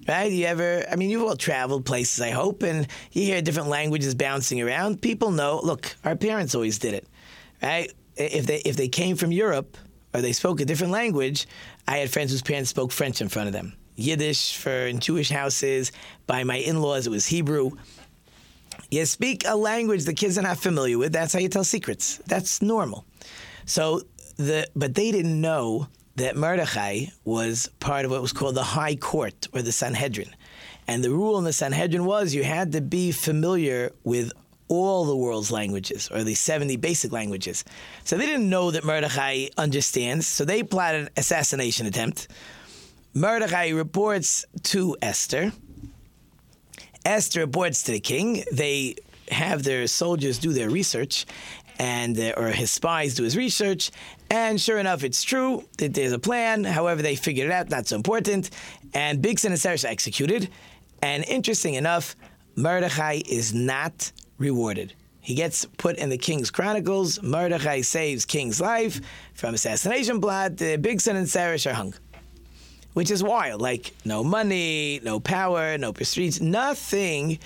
[0.08, 0.32] Right?
[0.32, 4.15] You ever, I mean, you've all traveled places, I hope, and you hear different languages
[4.15, 5.04] bouncing around.
[5.04, 7.08] People know, look, our parents always did it,
[7.62, 7.93] right?
[8.15, 9.78] If they, if they came from Europe
[10.13, 11.47] or they spoke a different language,
[11.88, 13.74] I had friends whose parents spoke French in front of them.
[13.95, 15.91] Yiddish for in Jewish houses.
[16.28, 17.71] By my in laws, it was Hebrew.
[18.89, 21.13] You speak a language the kids are not familiar with.
[21.13, 22.17] That's how you tell secrets.
[22.28, 23.06] That's normal.
[23.65, 24.02] So
[24.38, 28.95] the but they didn't know that Mordechai was part of what was called the High
[28.95, 30.36] Court or the Sanhedrin.
[30.88, 34.34] And the rule in the Sanhedrin was you had to be familiar with
[34.71, 37.65] all the world's languages, or the 70 basic languages.
[38.05, 42.29] So they didn't know that Mordechai understands, so they plot an assassination attempt.
[43.13, 45.51] Mordechai reports to Esther.
[47.03, 48.45] Esther reports to the king.
[48.51, 48.95] They
[49.29, 51.25] have their soldiers do their research,
[51.77, 53.91] and or his spies do his research.
[54.29, 56.63] And sure enough, it's true that there's a plan.
[56.63, 57.69] However, they figured it out.
[57.69, 58.49] Not so important.
[58.93, 60.49] And Bigson and are executed.
[61.01, 62.15] And interesting enough,
[62.55, 64.93] Mordechai is not rewarded.
[65.21, 67.21] He gets put in the King's Chronicles.
[67.21, 68.99] Mordechai saves King's life
[69.34, 70.58] from assassination plot.
[70.58, 71.93] The Bigson and Seresh are hung
[72.93, 73.62] which is wild.
[73.62, 77.39] Like, no money, no power, no prestige, nothing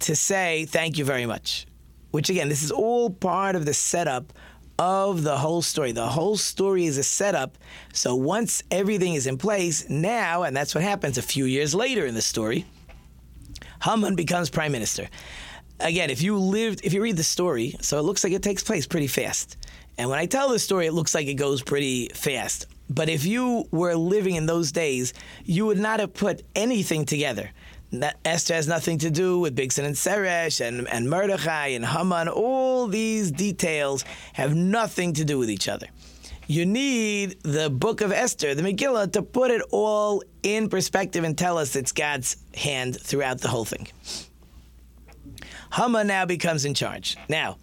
[0.00, 1.66] to say thank you very much.
[2.10, 4.32] Which, again, this is all part of the setup
[4.78, 5.92] of the whole story.
[5.92, 7.56] The whole story is a setup.
[7.92, 12.06] So once everything is in place, now, and that's what happens a few years later
[12.06, 12.66] in the story,
[13.82, 15.08] Haman becomes prime minister.
[15.82, 18.62] Again, if you lived, if you read the story, so it looks like it takes
[18.62, 19.56] place pretty fast.
[19.98, 22.66] And when I tell the story, it looks like it goes pretty fast.
[22.88, 25.12] But if you were living in those days,
[25.44, 27.50] you would not have put anything together.
[27.90, 32.28] That Esther has nothing to do with Bigson and Seresh and, and Mordechai and Haman.
[32.28, 35.88] All these details have nothing to do with each other.
[36.46, 41.36] You need the book of Esther, the Megillah, to put it all in perspective and
[41.36, 43.88] tell us it's God's hand throughout the whole thing.
[45.72, 47.16] Haman now becomes in charge.
[47.28, 47.56] Now,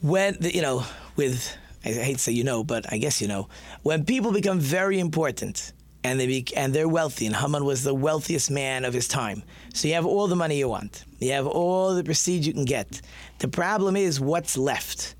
[0.00, 0.84] when, the, you know,
[1.16, 3.48] with I hate to say you know, but I guess you know,
[3.82, 5.72] when people become very important
[6.04, 9.42] and they be, and they're wealthy, and Haman was the wealthiest man of his time,
[9.74, 12.64] so you have all the money you want, you have all the prestige you can
[12.64, 13.00] get.
[13.38, 15.14] The problem is what's left.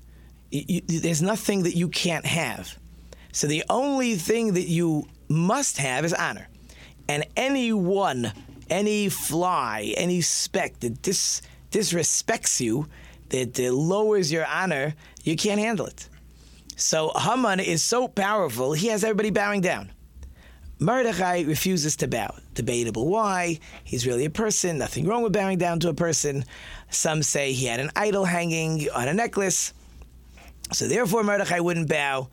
[0.51, 2.77] you, you, there's nothing that you can't have.
[3.31, 6.47] So the only thing that you must have is honor.
[7.07, 8.31] And anyone,
[8.69, 12.87] any fly, any speck that dis, disrespects you,
[13.29, 16.09] that uh, lowers your honor, you can't handle it.
[16.75, 19.91] So Haman is so powerful, he has everybody bowing down.
[20.81, 22.33] Mordechai refuses to bow.
[22.53, 23.59] Debatable why.
[23.83, 24.77] He's really a person.
[24.77, 26.45] Nothing wrong with bowing down to a person.
[26.89, 29.73] Some say he had an idol hanging on a necklace.
[30.71, 32.29] So therefore, Mordechai wouldn't bow.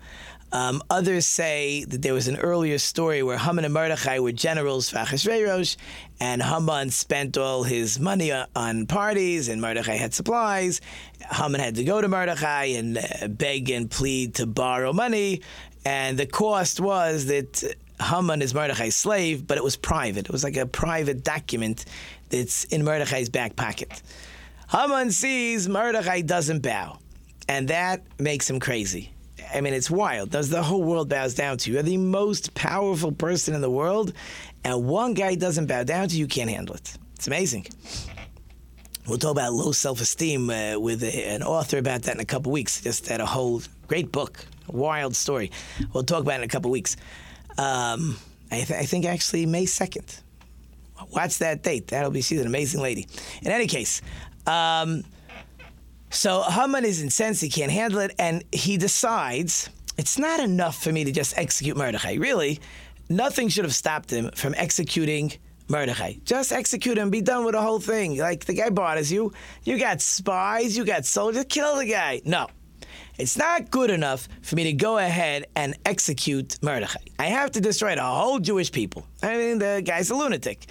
[0.53, 4.89] Um, others say that there was an earlier story where Haman and Mordechai were generals
[4.89, 5.77] for Achashverosh,
[6.21, 10.81] and Haman spent all his money on parties, and Mordechai had supplies.
[11.31, 15.43] Haman had to go to Mordechai and uh, beg and plead to borrow money,
[15.85, 17.65] and the cost was that
[18.01, 20.27] Haman is Mordechai's slave, but it was private.
[20.27, 21.85] It was like a private document
[22.29, 24.03] that's in Mordechai's back pocket.
[24.71, 26.99] Haman sees Mordechai doesn't bow,
[27.49, 29.13] and that makes him crazy.
[29.55, 30.31] I mean, it's wild.
[30.31, 31.75] Does the whole world bows down to you?
[31.75, 34.13] You're the most powerful person in the world,
[34.65, 36.97] and one guy doesn't bow down to you, you can't handle it.
[37.15, 37.67] It's amazing.
[39.07, 42.25] We'll talk about low self esteem uh, with a, an author about that in a
[42.25, 42.81] couple weeks.
[42.81, 45.53] Just had a whole great book, wild story.
[45.93, 46.97] We'll talk about it in a couple weeks.
[47.57, 48.17] Um,
[48.51, 50.21] I, th- I, think actually May 2nd.
[51.13, 51.89] Watch that date.
[51.89, 53.07] That'll be, she's an amazing lady.
[53.43, 54.03] In any case,
[54.47, 55.05] um,
[56.17, 60.91] so Haman is incensed, he can't handle it, and he decides it's not enough for
[60.91, 62.15] me to just execute Mordechai.
[62.15, 62.59] Really,
[63.11, 65.33] nothing should have stopped him from executing
[65.69, 66.15] Mordechai.
[66.25, 68.17] Just execute him, be done with the whole thing.
[68.17, 69.33] Like the guy bothers you,
[69.65, 72.23] you got spies, you got soldiers, kill the guy.
[72.25, 72.47] No.
[73.19, 77.01] It's not good enough for me to go ahead and execute Mordechai.
[77.19, 79.07] I have to destroy the whole Jewish people.
[79.23, 80.67] I mean, the guy's a lunatic.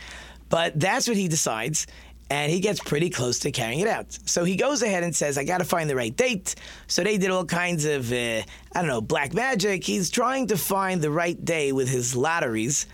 [0.49, 1.87] But that's what he decides
[2.29, 4.17] and he gets pretty close to carrying it out.
[4.25, 6.55] So he goes ahead and says, I got to find the right date.
[6.87, 9.83] So they did all kinds of, uh, I don't know, black magic.
[9.83, 12.87] He's trying to find the right day with his lotteries.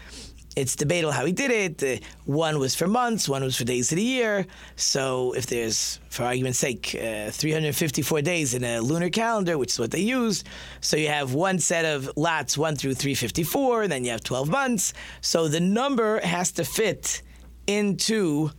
[0.57, 1.81] It's debatable how he did it.
[1.81, 4.45] Uh, one was for months, one was for days of the year.
[4.75, 9.79] So if there's, for argument's sake, uh, 354 days in a lunar calendar, which is
[9.79, 10.45] what they used,
[10.81, 14.49] so you have one set of lots, 1 through 354, and then you have 12
[14.49, 14.93] months.
[15.21, 17.21] So the number has to fit
[17.65, 18.51] into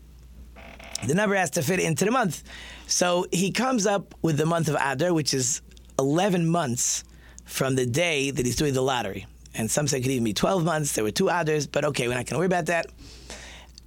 [1.07, 2.43] the number has to fit into the month.
[2.87, 5.63] So he comes up with the month of Adar, which is
[5.99, 7.05] 11 months
[7.45, 9.27] from the day that he's doing the lottery.
[9.55, 10.95] And some say it could even be 12 months.
[10.95, 12.87] There were two Adars, but okay, we're not going to worry about that.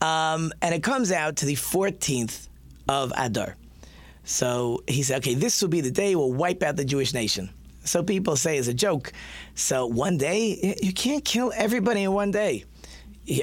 [0.01, 2.47] Um, and it comes out to the 14th
[2.87, 3.55] of Adar.
[4.23, 7.49] So he said, okay, this will be the day we'll wipe out the Jewish nation.
[7.83, 9.13] So people say as a joke.
[9.53, 12.65] So one day, you can't kill everybody in one day.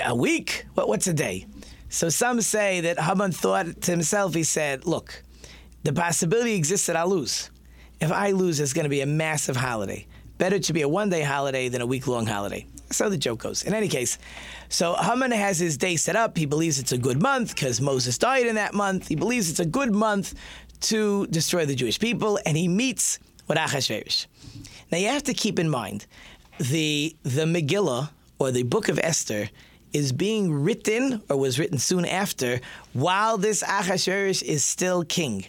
[0.05, 0.67] A week?
[0.75, 1.47] What, what's a day?
[1.93, 5.23] So some say that Haman thought to himself, he said, look,
[5.83, 7.51] the possibility exists that I'll lose.
[8.01, 10.07] If I lose, it's going to be a massive holiday.
[10.39, 12.67] Better to be a one day holiday than a week long holiday.
[12.91, 13.63] So the joke goes.
[13.63, 14.17] In any case,
[14.71, 16.39] so Haman has his day set up.
[16.39, 19.09] He believes it's a good month because Moses died in that month.
[19.09, 20.33] He believes it's a good month
[20.93, 24.27] to destroy the Jewish people, and he meets with Achashverosh.
[24.91, 26.07] Now you have to keep in mind
[26.59, 29.51] the the Megillah or the Book of Esther
[29.93, 32.61] is being written or was written soon after
[32.93, 35.45] while this Achashverosh is still king.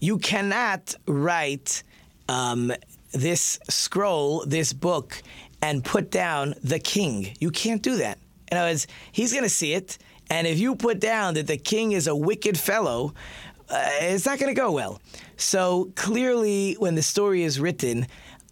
[0.00, 1.82] You cannot write
[2.28, 2.72] um,
[3.12, 5.22] this scroll, this book,
[5.60, 7.36] and put down the king.
[7.38, 8.18] You can't do that.
[8.50, 11.56] In other words, he's going to see it, and if you put down that the
[11.56, 13.14] king is a wicked fellow,
[13.70, 15.00] uh, it's not going to go well.
[15.36, 18.06] So clearly, when the story is written,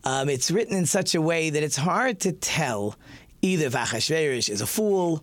[0.04, 2.96] um, it's written in such a way that it's hard to tell
[3.42, 5.22] either if Achashverosh is a fool,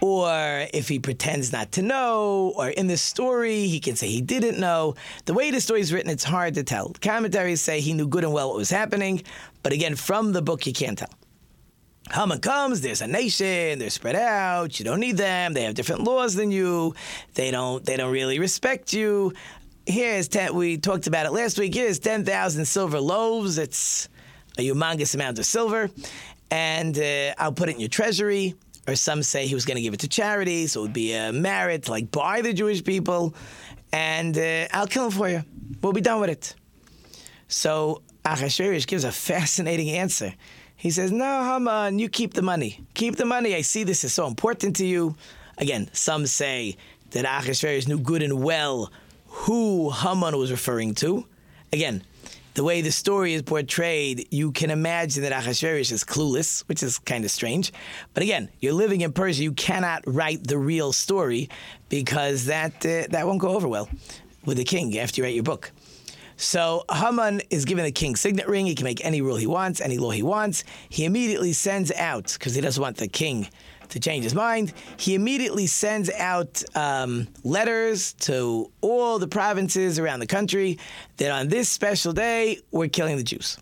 [0.00, 4.20] or if he pretends not to know, or in the story he can say he
[4.20, 4.94] didn't know.
[5.24, 6.92] The way the story is written, it's hard to tell.
[7.00, 9.22] Commentaries say he knew good and well what was happening,
[9.62, 11.10] but again, from the book you can't tell.
[12.12, 16.04] Haman comes, there's a nation, they're spread out, you don't need them, they have different
[16.04, 16.94] laws than you,
[17.34, 19.32] they don't they don't really respect you.
[19.84, 24.08] Here's ten we talked about it last week, here's ten thousand silver loaves, it's
[24.56, 25.90] a humongous amount of silver
[26.50, 28.54] and uh, I'll put it in your treasury.
[28.86, 31.12] Or some say he was going to give it to charity, so it would be
[31.12, 33.34] a merit, like by the Jewish people,
[33.92, 35.44] and uh, I'll kill him for you.
[35.82, 36.54] We'll be done with it.
[37.48, 40.34] So Achashverosh gives a fascinating answer.
[40.76, 42.80] He says, No, Haman, you keep the money.
[42.94, 43.54] Keep the money.
[43.54, 45.16] I see this is so important to you.
[45.58, 46.76] Again, some say
[47.10, 48.92] that Achashverosh knew good and well
[49.26, 51.26] who Haman was referring to.
[51.72, 52.02] Again,
[52.58, 56.98] the way the story is portrayed, you can imagine that Achashverosh is clueless, which is
[56.98, 57.72] kind of strange.
[58.14, 61.50] But again, you're living in Persia, you cannot write the real story
[61.88, 63.88] because that uh, that won't go over well
[64.44, 65.70] with the king after you write your book.
[66.36, 68.66] So Haman is given the king's signet ring.
[68.66, 70.64] He can make any rule he wants, any law he wants.
[70.88, 73.48] He immediately sends out, because he doesn't want the king
[73.90, 80.20] to change his mind, he immediately sends out um, letters to all the provinces around
[80.20, 80.78] the country
[81.16, 83.58] that on this special day, we're killing the Jews.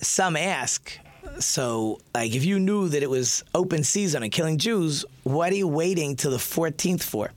[0.00, 0.98] Some ask,
[1.40, 5.56] so, like, if you knew that it was open season on killing Jews, what are
[5.56, 7.32] you waiting till the 14th for?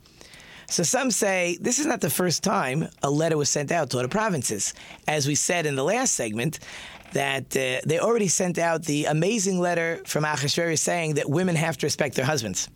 [0.70, 3.98] So some say this is not the first time a letter was sent out to
[3.98, 4.74] the provinces.
[5.08, 6.60] As we said in the last segment,
[7.14, 11.78] that uh, they already sent out the amazing letter from Achashverosh saying that women have
[11.78, 12.68] to respect their husbands.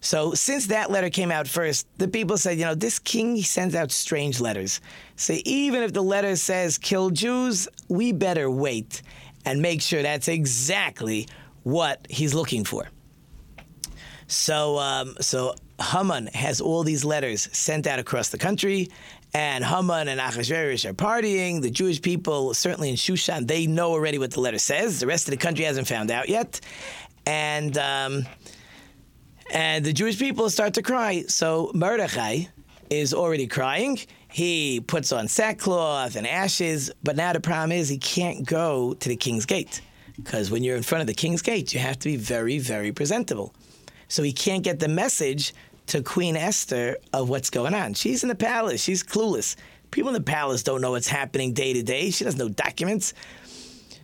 [0.00, 3.42] So since that letter came out first, the people said, you know, this king he
[3.42, 4.80] sends out strange letters.
[5.16, 9.02] So even if the letter says kill Jews, we better wait
[9.44, 11.28] and make sure that's exactly
[11.62, 12.88] what he's looking for.
[14.28, 18.90] So, um, so Haman has all these letters sent out across the country,
[19.34, 21.62] and Haman and Achashverosh are partying.
[21.62, 25.00] The Jewish people, certainly in Shushan, they know already what the letter says.
[25.00, 26.60] The rest of the country hasn't found out yet,
[27.26, 28.26] and um,
[29.50, 31.24] and the Jewish people start to cry.
[31.28, 32.44] So Mordechai
[32.90, 33.98] is already crying.
[34.30, 39.08] He puts on sackcloth and ashes, but now the problem is he can't go to
[39.08, 39.80] the king's gate
[40.16, 42.92] because when you're in front of the king's gate, you have to be very, very
[42.92, 43.54] presentable.
[44.08, 45.54] So he can't get the message
[45.88, 47.94] to Queen Esther of what's going on.
[47.94, 48.82] She's in the palace.
[48.82, 49.56] She's clueless.
[49.90, 52.10] People in the palace don't know what's happening day to day.
[52.10, 53.14] She doesn't know documents.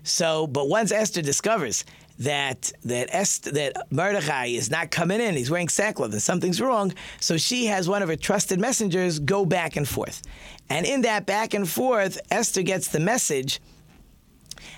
[0.02, 1.84] So, but once Esther discovers
[2.18, 6.92] that that Esther, that Mordechai is not coming in, he's wearing sackcloth, and something's wrong.
[7.20, 10.22] So she has one of her trusted messengers go back and forth,
[10.70, 13.60] and in that back and forth, Esther gets the message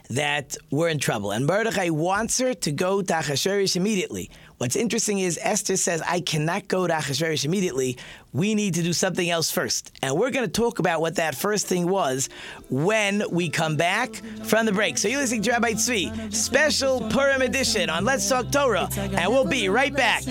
[0.09, 4.31] that we're in trouble, and Mordechai wants her to go to Achashverosh immediately.
[4.59, 7.99] What's interesting is Esther says, I cannot go to Achashverosh immediately.
[8.33, 9.93] We need to do something else first.
[10.03, 12.31] And we're going to talk about what that first thing was
[12.71, 14.15] when we come back
[14.45, 14.97] from the break.
[14.97, 19.45] So you're listening to Rabbi Tzvi, special Purim edition on Let's Talk Torah, and we'll
[19.45, 20.23] be right back.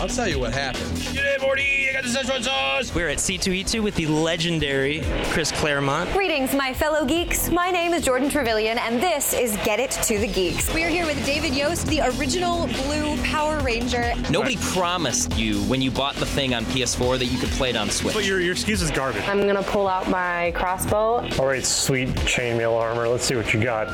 [0.00, 0.96] I'll tell you what happened.
[0.96, 1.90] G'day, Morty.
[1.90, 2.94] I got the Szechuan sauce.
[2.94, 6.10] We're at C2E2 with the legendary Chris Claremont.
[6.14, 7.50] Greetings, my fellow geeks.
[7.50, 10.72] My name is Jordan Trevelyan, and this is Get It to the Geeks.
[10.72, 14.14] We are here with David Yost, the original blue Power Ranger.
[14.30, 17.76] Nobody promised you when you bought the thing on PS4 that you could play it
[17.76, 18.14] on Switch.
[18.14, 19.28] But your, your excuse is garbage.
[19.28, 21.28] I'm gonna pull out my crossbow.
[21.38, 23.06] All right, sweet chainmail armor.
[23.06, 23.88] Let's see what you got.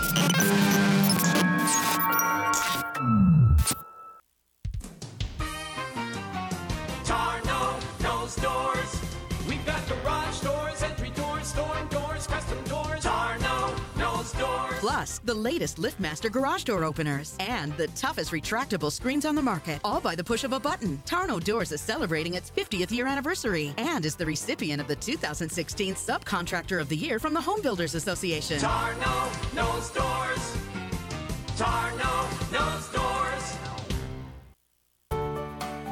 [15.06, 19.78] Plus, the latest LiftMaster garage door openers and the toughest retractable screens on the market,
[19.84, 21.00] all by the push of a button.
[21.06, 25.94] Tarno Doors is celebrating its 50th year anniversary and is the recipient of the 2016
[25.94, 28.58] Subcontractor of the Year from the Home Builders Association.
[28.58, 30.56] Tarno knows doors.
[31.56, 33.56] Tarno knows doors.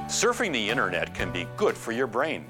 [0.09, 2.47] Surfing the internet can be good for your brain,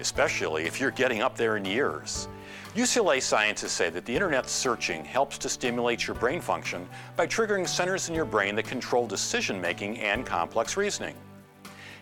[0.00, 2.26] especially if you're getting up there in years.
[2.76, 7.66] UCLA scientists say that the internet searching helps to stimulate your brain function by triggering
[7.66, 11.16] centers in your brain that control decision making and complex reasoning.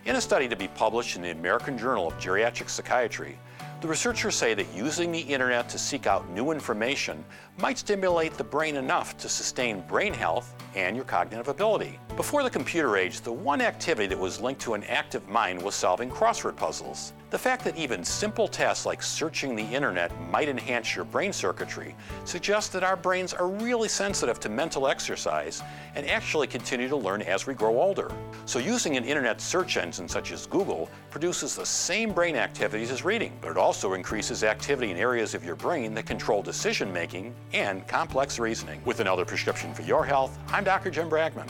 [0.04, 3.38] In a study to be published in the American Journal of Geriatric Psychiatry,
[3.80, 7.24] the researchers say that using the internet to seek out new information
[7.58, 11.98] might stimulate the brain enough to sustain brain health and your cognitive ability.
[12.16, 15.74] Before the computer age, the one activity that was linked to an active mind was
[15.74, 17.12] solving crossword puzzles.
[17.30, 21.94] The fact that even simple tasks like searching the internet might enhance your brain circuitry
[22.24, 25.62] suggests that our brains are really sensitive to mental exercise
[25.94, 28.10] and actually continue to learn as we grow older.
[28.46, 33.04] So using an internet search engine such as Google produces the same brain activities as
[33.04, 37.34] reading, but it also increases activity in areas of your brain that control decision making
[37.52, 38.80] and complex reasoning.
[38.84, 40.90] With another prescription for your health, I'm Dr.
[40.90, 41.48] Jim Bragman.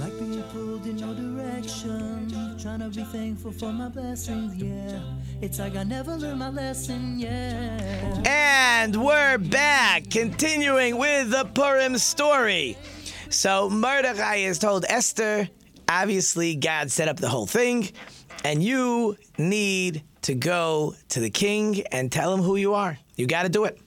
[0.00, 2.56] Like being pulled in your direction.
[2.60, 5.00] Trying to be thankful for my blessings, yeah.
[5.40, 8.22] It's like I never learned my lesson, yeah.
[8.26, 12.76] And we're back, continuing with the Purim story.
[13.30, 15.48] So Mordecai is told Esther,
[15.88, 17.90] obviously God set up the whole thing,
[18.44, 22.98] and you need to go to the king and tell him who you are.
[23.16, 23.80] You got to do it.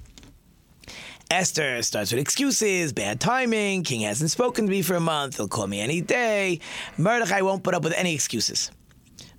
[1.29, 5.47] Esther starts with excuses, bad timing, king hasn't spoken to me for a month, he'll
[5.47, 6.59] call me any day.
[6.97, 8.69] Mordecai won't put up with any excuses.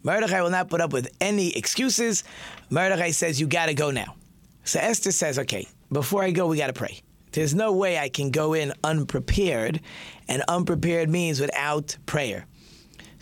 [0.03, 2.25] Mordecai will not put up with any excuses.
[2.71, 4.17] Mordecai says, You gotta go now.
[4.65, 7.03] So Esther says, Okay, before I go, we gotta pray.
[7.33, 9.81] There's no way I can go in unprepared,
[10.29, 12.47] and unprepared means without prayer.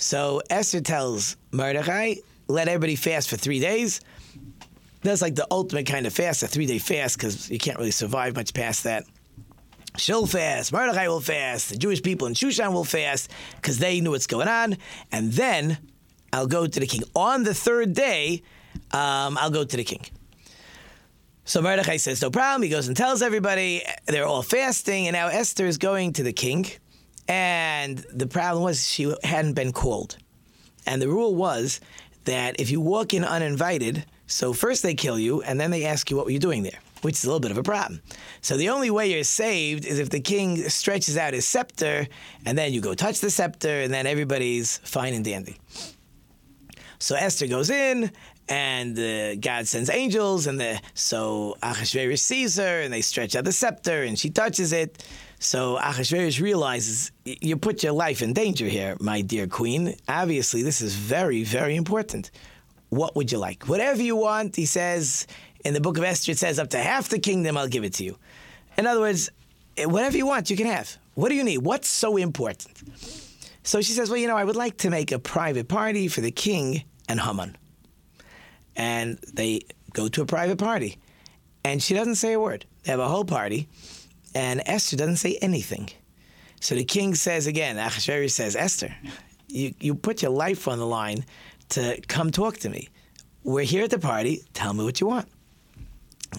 [0.01, 2.15] So Esther tells Mordechai,
[2.49, 4.01] let everybody fast for three days.
[5.03, 7.91] That's like the ultimate kind of fast, a three day fast, because you can't really
[7.91, 9.05] survive much past that.
[9.99, 14.13] She'll fast, Mordechai will fast, the Jewish people in Shushan will fast, because they knew
[14.13, 14.79] what's going on.
[15.13, 15.77] And then
[16.33, 17.03] I'll go to the king.
[17.15, 18.43] On the third day,
[18.93, 20.07] um, I'll go to the king.
[21.45, 22.63] So Mordechai says, no problem.
[22.63, 26.33] He goes and tells everybody they're all fasting, and now Esther is going to the
[26.33, 26.67] king.
[27.31, 30.17] And the problem was she hadn't been called.
[30.85, 31.81] And the rule was
[32.25, 36.11] that if you walk in uninvited, so first they kill you, and then they ask
[36.11, 38.03] you what were you doing there, which is a little bit of a problem.
[38.41, 42.09] So the only way you're saved is if the king stretches out his scepter,
[42.45, 45.57] and then you go touch the scepter, and then everybody's fine and dandy.
[46.99, 48.11] So Esther goes in,
[48.51, 53.45] and uh, God sends angels, and the, so Achashverosh sees her, and they stretch out
[53.45, 55.05] the scepter, and she touches it.
[55.39, 59.95] So Achashverosh realizes you put your life in danger here, my dear queen.
[60.09, 62.33] Obviously, this is very, very important.
[62.89, 63.69] What would you like?
[63.69, 65.27] Whatever you want, he says.
[65.63, 67.93] In the book of Esther, it says, up to half the kingdom, I'll give it
[67.95, 68.17] to you.
[68.79, 69.29] In other words,
[69.77, 70.97] eh, whatever you want, you can have.
[71.15, 71.59] What do you need?
[71.59, 72.83] What's so important?
[73.63, 76.23] So she says, Well, you know, I would like to make a private party for
[76.23, 77.57] the king and Haman.
[78.81, 79.61] And they
[79.93, 80.97] go to a private party.
[81.63, 82.65] And she doesn't say a word.
[82.83, 83.69] They have a whole party.
[84.35, 85.91] And Esther doesn't say anything.
[86.61, 88.95] So the king says again, Achashverosh says, Esther,
[89.49, 91.27] you, you put your life on the line
[91.71, 92.89] to come talk to me.
[93.45, 94.45] We're here at the party.
[94.55, 95.29] Tell me what you want.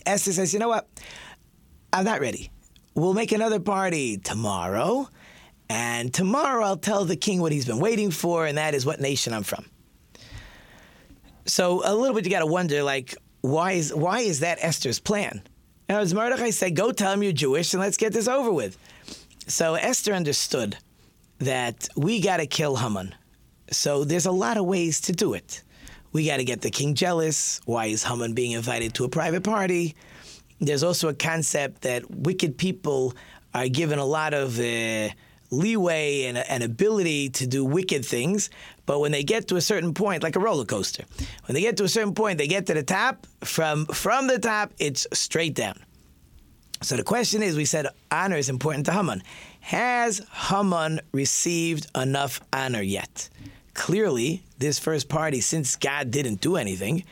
[0.07, 0.87] Esther says, You know what?
[1.93, 2.49] I'm not ready.
[2.95, 5.09] We'll make another party tomorrow.
[5.69, 8.99] And tomorrow I'll tell the king what he's been waiting for, and that is what
[8.99, 9.65] nation I'm from.
[11.45, 14.99] So a little bit you got to wonder, like, why is why is that Esther's
[14.99, 15.41] plan?
[15.89, 18.77] Now, as Mordechai said, go tell him you're Jewish and let's get this over with.
[19.47, 20.77] So Esther understood
[21.39, 23.15] that we got to kill Haman.
[23.71, 25.63] So there's a lot of ways to do it.
[26.13, 27.61] We got to get the king jealous.
[27.65, 29.95] Why is Haman being invited to a private party?
[30.59, 33.15] There's also a concept that wicked people
[33.53, 35.09] are given a lot of uh,
[35.49, 38.49] leeway and, and ability to do wicked things,
[38.91, 41.05] but when they get to a certain point, like a roller coaster,
[41.45, 43.25] when they get to a certain point, they get to the top.
[43.39, 45.79] From from the top, it's straight down.
[46.81, 49.23] So the question is, we said honor is important to Haman.
[49.61, 53.29] Has Haman received enough honor yet?
[53.75, 57.05] Clearly, this first party, since God didn't do anything,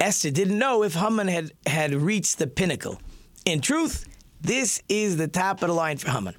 [0.00, 2.98] Esther didn't know if Haman had, had reached the pinnacle.
[3.44, 4.06] In truth,
[4.40, 6.34] this is the top of the line for Haman.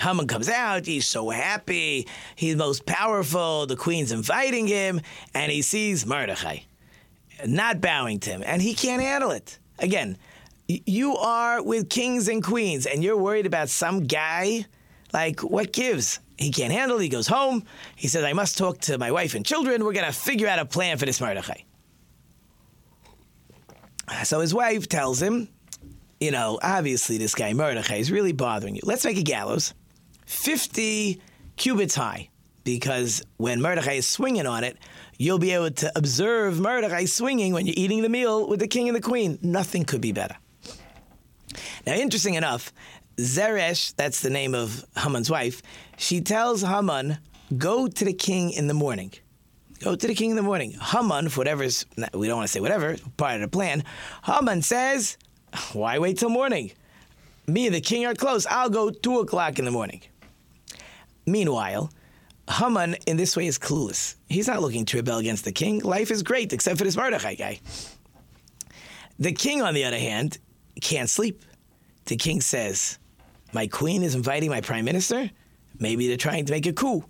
[0.00, 5.00] Haman comes out, he's so happy, he's most powerful, the queen's inviting him,
[5.34, 6.60] and he sees Mordechai
[7.46, 9.58] not bowing to him, and he can't handle it.
[9.78, 10.18] Again,
[10.68, 14.66] you are with kings and queens, and you're worried about some guy.
[15.12, 16.20] Like, what gives?
[16.38, 17.02] He can't handle it.
[17.02, 17.64] He goes home.
[17.96, 19.84] He says, I must talk to my wife and children.
[19.84, 21.62] We're going to figure out a plan for this Mordechai.
[24.24, 25.48] So his wife tells him,
[26.20, 28.82] you know, obviously this guy Mordechai is really bothering you.
[28.84, 29.74] Let's make a gallows
[30.30, 31.20] 50
[31.56, 32.28] cubits high,
[32.62, 34.78] because when Mordechai is swinging on it,
[35.18, 38.88] you'll be able to observe Mordechai swinging when you're eating the meal with the king
[38.88, 39.38] and the queen.
[39.42, 40.36] Nothing could be better.
[41.84, 42.72] Now, interesting enough,
[43.18, 45.62] Zeresh, that's the name of Haman's wife,
[45.98, 47.18] she tells Haman,
[47.58, 49.12] go to the king in the morning.
[49.80, 50.76] Go to the king in the morning.
[50.80, 53.82] Haman, for whatever's, we don't want to say whatever, part of the plan,
[54.24, 55.18] Haman says,
[55.72, 56.70] why wait till morning?
[57.48, 58.46] Me and the king are close.
[58.46, 60.02] I'll go 2 o'clock in the morning.
[61.30, 61.90] Meanwhile,
[62.48, 64.16] Haman in this way is clueless.
[64.28, 65.80] He's not looking to rebel against the king.
[65.80, 67.60] Life is great, except for this Mordechai guy.
[69.18, 70.38] The king, on the other hand,
[70.80, 71.44] can't sleep.
[72.06, 72.98] The king says,
[73.52, 75.30] My queen is inviting my prime minister?
[75.78, 77.04] Maybe they're trying to make a coup.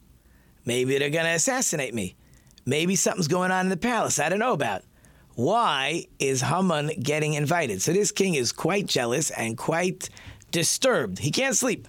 [0.64, 2.16] Maybe they're going to assassinate me.
[2.66, 4.82] Maybe something's going on in the palace I don't know about.
[5.34, 7.80] Why is Haman getting invited?
[7.80, 10.10] So this king is quite jealous and quite
[10.50, 11.18] disturbed.
[11.18, 11.88] He can't sleep.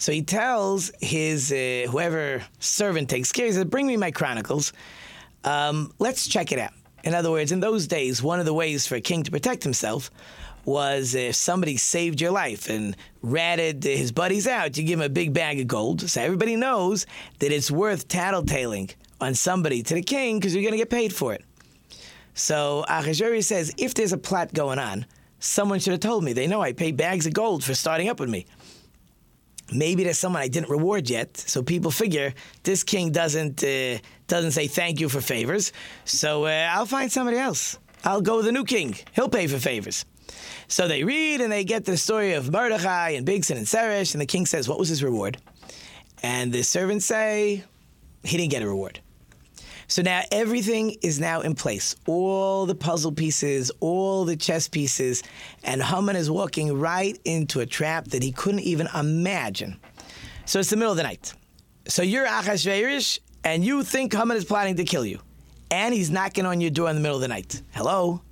[0.00, 3.44] So he tells his uh, whoever servant takes care.
[3.44, 4.72] He says, "Bring me my chronicles.
[5.44, 6.72] Um, let's check it out."
[7.04, 9.62] In other words, in those days, one of the ways for a king to protect
[9.62, 10.10] himself
[10.64, 15.10] was if somebody saved your life and ratted his buddies out, you give him a
[15.10, 16.08] big bag of gold.
[16.08, 17.04] So everybody knows
[17.40, 21.12] that it's worth tattletaling on somebody to the king because you're going to get paid
[21.12, 21.44] for it.
[22.34, 25.04] So Achashverosh says, if there's a plot going on,
[25.40, 26.32] someone should have told me.
[26.32, 28.46] They know I pay bags of gold for starting up with me.
[29.72, 34.52] Maybe there's someone I didn't reward yet, so people figure this king doesn't uh, doesn't
[34.52, 35.72] say thank you for favors.
[36.04, 37.78] So uh, I'll find somebody else.
[38.04, 38.96] I'll go with the new king.
[39.12, 40.04] He'll pay for favors.
[40.68, 44.20] So they read and they get the story of Mordechai and Bigson and Seresh, and
[44.20, 45.36] the king says, What was his reward?
[46.22, 47.64] And the servants say,
[48.24, 49.00] He didn't get a reward.
[49.90, 51.96] So now everything is now in place.
[52.06, 55.24] All the puzzle pieces, all the chess pieces,
[55.64, 59.80] and Haman is walking right into a trap that he couldn't even imagine.
[60.44, 61.34] So it's the middle of the night.
[61.88, 65.18] So you're Achashverosh, and you think Haman is plotting to kill you,
[65.72, 67.60] and he's knocking on your door in the middle of the night.
[67.72, 68.22] Hello,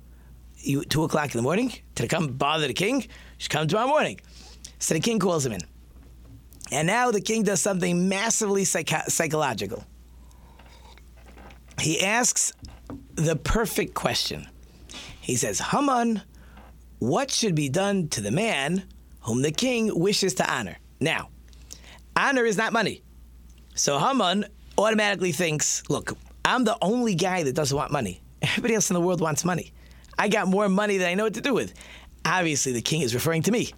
[0.59, 3.01] you two o'clock in the morning to come bother the king?
[3.01, 4.21] You should come tomorrow morning.
[4.79, 5.61] So the king calls him in,
[6.71, 9.83] and now the king does something massively psych- psychological
[11.79, 12.53] he asks
[13.15, 14.47] the perfect question.
[15.21, 16.21] He says, Haman,
[16.99, 18.83] what should be done to the man
[19.21, 20.77] whom the king wishes to honor?
[20.99, 21.29] Now,
[22.15, 23.01] honor is not money.
[23.75, 24.45] So Haman
[24.77, 28.21] automatically thinks, look, I'm the only guy that doesn't want money.
[28.41, 29.73] Everybody else in the world wants money.
[30.17, 31.73] I got more money than I know what to do with.
[32.25, 33.71] Obviously, the king is referring to me.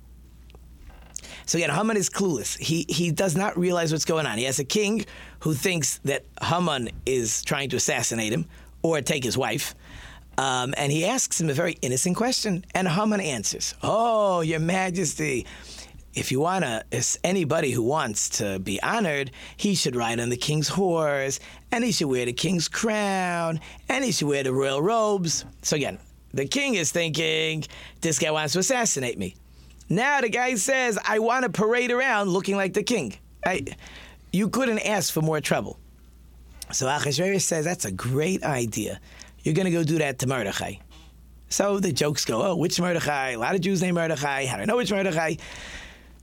[1.45, 2.57] So again, Haman is clueless.
[2.57, 4.37] He he does not realize what's going on.
[4.37, 5.05] He has a king
[5.41, 8.45] who thinks that Haman is trying to assassinate him
[8.81, 9.75] or take his wife.
[10.37, 15.45] Um, and he asks him a very innocent question, and Haman answers, "Oh, Your Majesty,
[16.13, 20.37] if you want to, anybody who wants to be honored, he should ride on the
[20.37, 21.39] king's horse,
[21.71, 25.75] and he should wear the king's crown, and he should wear the royal robes." So
[25.75, 25.99] again,
[26.33, 27.65] the king is thinking,
[27.99, 29.35] "This guy wants to assassinate me."
[29.89, 33.13] Now the guy says, I want to parade around looking like the king.
[33.45, 33.65] I,
[34.31, 35.79] you couldn't ask for more trouble.
[36.71, 38.99] So Achashverosh says, That's a great idea.
[39.43, 40.75] You're going to go do that to Mordechai.
[41.49, 43.31] So the jokes go, Oh, which Mordechai?
[43.31, 44.45] A lot of Jews named Mordechai.
[44.45, 45.35] How do I know which Mordechai?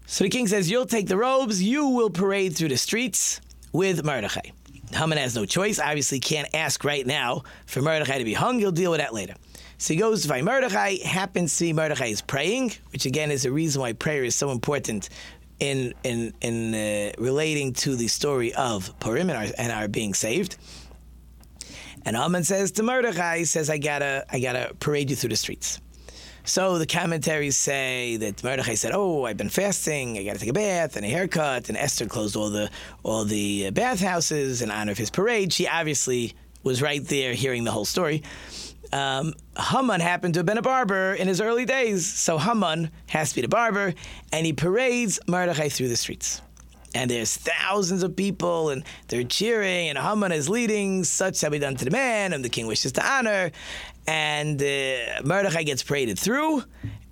[0.07, 3.41] So the king says, You'll take the robes, you will parade through the streets
[3.73, 4.51] with Mordechai.
[4.93, 8.59] Haman has no choice, obviously can't ask right now for Mordechai to be hung.
[8.59, 9.35] He'll deal with that later.
[9.77, 13.45] So he goes to find Mordechai, happens to see Mordechai is praying, which again is
[13.45, 15.09] a reason why prayer is so important
[15.61, 20.15] in in in uh, relating to the story of Purim and our, and our being
[20.15, 20.57] saved.
[22.05, 25.37] And Haman says to Mordechai, he says, I gotta I gotta parade you through the
[25.37, 25.81] streets.
[26.45, 30.17] So the commentaries say that Mordechai said, "Oh, I've been fasting.
[30.17, 32.71] I got to take a bath and a haircut." And Esther closed all the
[33.03, 35.53] all the bathhouses in honor of his parade.
[35.53, 38.23] She obviously was right there, hearing the whole story.
[38.93, 43.31] Um, Haman happened to have been a barber in his early days, so Haman has
[43.31, 43.95] to be the barber,
[44.33, 46.41] and he parades Mordechai through the streets.
[46.95, 51.59] And there's thousands of people, and they're cheering, and Haman is leading, such shall be
[51.59, 53.51] done to the man, and the king wishes to honor.
[54.07, 56.65] And uh, Mordechai gets paraded through,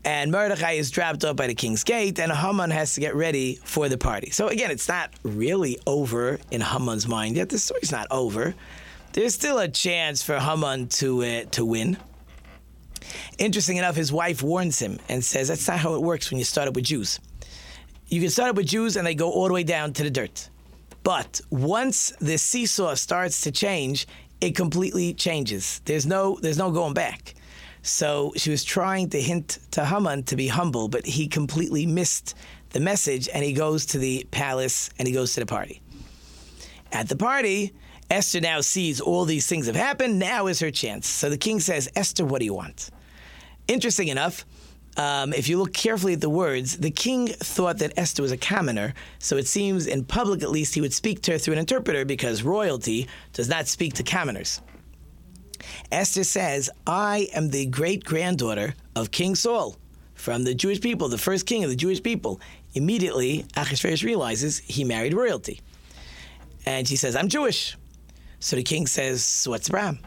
[0.02, 3.56] and Mordechai is dropped off by the king's gate, and Haman has to get ready
[3.64, 4.30] for the party.
[4.30, 7.50] So again, it's not really over in Haman's mind yet.
[7.50, 8.54] The story's not over.
[9.16, 11.96] There's still a chance for Haman to uh, to win.
[13.38, 16.44] Interesting enough, his wife warns him and says that's not how it works when you
[16.44, 17.18] start up with Jews.
[18.08, 20.10] You can start up with Jews and they go all the way down to the
[20.10, 20.50] dirt.
[21.02, 24.06] But once the seesaw starts to change,
[24.42, 25.80] it completely changes.
[25.86, 27.36] There's no there's no going back.
[27.80, 32.34] So she was trying to hint to Haman to be humble, but he completely missed
[32.68, 35.80] the message and he goes to the palace and he goes to the party.
[36.92, 37.72] At the party,
[38.10, 40.18] Esther now sees all these things have happened.
[40.18, 41.06] Now is her chance.
[41.06, 42.90] So the king says, Esther, what do you want?
[43.68, 44.44] Interesting enough,
[44.96, 48.36] um, if you look carefully at the words, the king thought that Esther was a
[48.36, 51.58] commoner, so it seems in public at least he would speak to her through an
[51.58, 54.62] interpreter because royalty does not speak to commoners.
[55.92, 59.76] Esther says, I am the great granddaughter of King Saul
[60.14, 62.40] from the Jewish people, the first king of the Jewish people.
[62.74, 65.60] Immediately, Achashverosh realizes he married royalty.
[66.64, 67.76] And she says, I'm Jewish.
[68.40, 69.98] So the king says, What's the problem?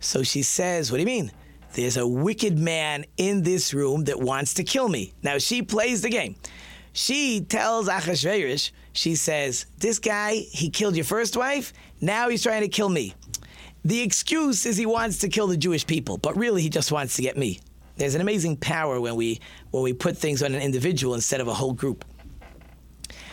[0.00, 1.32] So she says, What do you mean?
[1.74, 5.12] There's a wicked man in this room that wants to kill me.
[5.22, 6.36] Now she plays the game.
[6.92, 12.62] She tells Achashverosh, she says, This guy, he killed your first wife, now he's trying
[12.62, 13.14] to kill me.
[13.84, 17.16] The excuse is he wants to kill the Jewish people, but really he just wants
[17.16, 17.60] to get me.
[17.96, 21.48] There's an amazing power when we when we put things on an individual instead of
[21.48, 22.04] a whole group.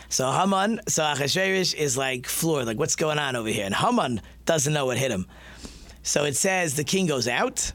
[0.08, 3.66] So Haman, so Achashverosh is like floored, like what's going on over here?
[3.66, 5.26] And Haman doesn't know what hit him.
[6.02, 7.72] So it says the king goes out.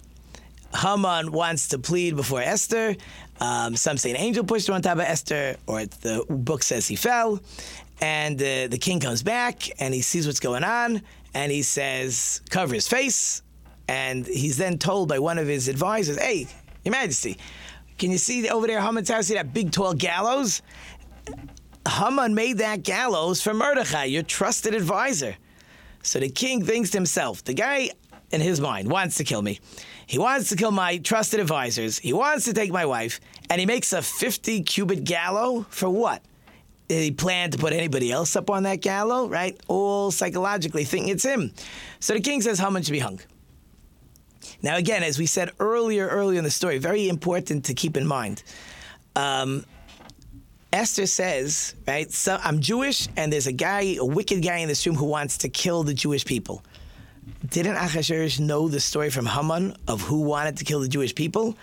[0.73, 2.95] Haman wants to plead before Esther.
[3.41, 6.87] Um, some say an angel pushed him on top of Esther, or the book says
[6.87, 7.41] he fell.
[7.99, 11.01] And uh, the king comes back and he sees what's going on,
[11.33, 13.43] and he says, "Cover his face."
[13.87, 16.47] And he's then told by one of his advisors, "Hey,
[16.83, 17.37] Your Majesty,
[17.97, 19.27] can you see over there Haman's house?
[19.27, 20.61] See that big tall gallows?
[21.87, 25.35] Haman made that gallows for Mordechai, your trusted advisor.
[26.03, 27.89] So the king thinks to himself, the guy
[28.31, 29.59] in his mind wants to kill me.
[30.05, 31.99] He wants to kill my trusted advisors.
[31.99, 33.19] He wants to take my wife,
[33.49, 36.21] and he makes a 50 cubit gallows for what?
[36.87, 39.57] He plan to put anybody else up on that gallows, right?
[39.67, 41.53] All psychologically thinking it's him.
[41.99, 43.21] So the king says Haman should be hung.
[44.61, 48.05] Now, again, as we said earlier, earlier in the story, very important to keep in
[48.05, 48.43] mind.
[49.15, 49.65] Um,
[50.73, 54.85] Esther says, right, so I'm Jewish, and there's a guy, a wicked guy in this
[54.87, 56.63] room who wants to kill the Jewish people.
[57.49, 61.57] Didn't Achashverosh know the story from Haman of who wanted to kill the Jewish people?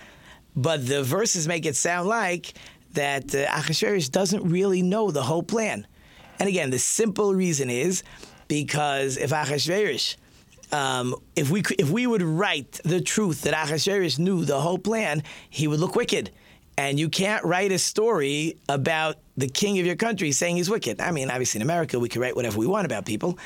[0.54, 2.52] But the verses make it sound like
[2.92, 5.86] that uh, Achashverosh doesn't really know the whole plan.
[6.38, 8.02] And again, the simple reason is
[8.46, 10.16] because if Achashverosh,
[10.70, 15.22] um, if we if we would write the truth that Achashverosh knew the whole plan,
[15.48, 16.30] he would look wicked.
[16.78, 21.00] And you can't write a story about the king of your country saying he's wicked.
[21.00, 23.36] I mean, obviously in America we can write whatever we want about people,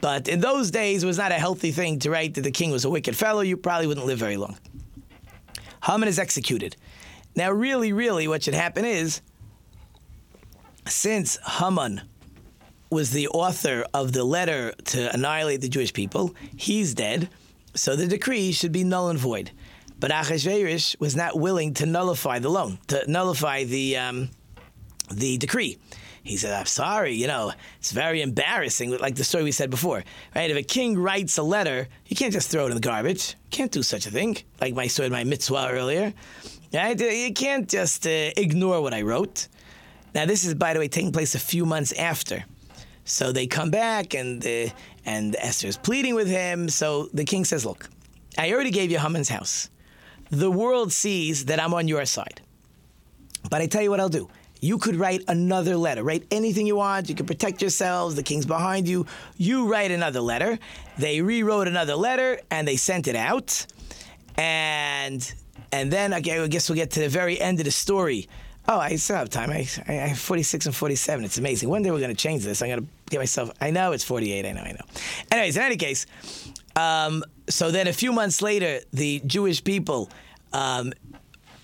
[0.00, 2.72] but in those days it was not a healthy thing to write that the king
[2.72, 3.42] was a wicked fellow.
[3.42, 4.58] You probably wouldn't live very long.
[5.84, 6.76] Haman is executed.
[7.36, 9.22] Now, really, really, what should happen is,
[10.88, 12.02] since Haman
[12.90, 17.28] was the author of the letter to annihilate the Jewish people, he's dead,
[17.76, 19.52] so the decree should be null and void.
[20.00, 24.30] But Achashverosh was not willing to nullify the loan, to nullify the um,
[25.12, 25.78] the decree.
[26.22, 30.02] He said, "I'm sorry, you know, it's very embarrassing." Like the story we said before,
[30.34, 30.50] right?
[30.50, 33.36] If a king writes a letter, you can't just throw it in the garbage.
[33.44, 34.38] You can't do such a thing.
[34.60, 36.14] Like my story, my mitzvah earlier,
[36.72, 36.98] right?
[36.98, 39.48] You can't just uh, ignore what I wrote.
[40.14, 42.44] Now, this is, by the way, taking place a few months after.
[43.04, 44.70] So they come back, and uh,
[45.04, 46.70] and Esther's pleading with him.
[46.70, 47.88] So the king says, "Look,
[48.38, 49.68] I already gave you Haman's house.
[50.30, 52.40] The world sees that I'm on your side.
[53.50, 54.28] But I tell you what I'll do.
[54.60, 56.04] You could write another letter.
[56.04, 57.08] Write anything you want.
[57.08, 58.14] You can protect yourselves.
[58.14, 59.06] The king's behind you.
[59.36, 60.58] You write another letter.
[60.98, 63.66] They rewrote another letter and they sent it out.
[64.36, 65.32] And
[65.72, 68.28] and then okay, I guess we'll get to the very end of the story.
[68.68, 69.50] Oh, I still have time.
[69.50, 71.24] I, I, I have 46 and 47.
[71.24, 71.70] It's amazing.
[71.70, 72.60] One day we're going to change this.
[72.60, 73.50] I'm going to get myself.
[73.60, 74.44] I know it's 48.
[74.46, 74.60] I know.
[74.60, 74.84] I know.
[75.32, 76.06] Anyways, in any case,
[76.80, 80.10] um, so then a few months later, the Jewish people.
[80.52, 80.92] Um,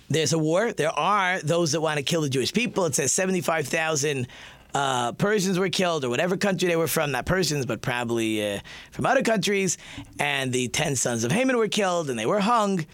[0.09, 0.73] there's a war.
[0.73, 2.85] There are those that want to kill the Jewish people.
[2.85, 4.29] It says 75,000
[4.75, 7.11] uh, Persians were killed, or whatever country they were from.
[7.13, 8.61] Not Persians, but probably uh,
[8.93, 9.79] from other countries.
[10.19, 12.85] And the 10 sons of Haman were killed, and they were hung.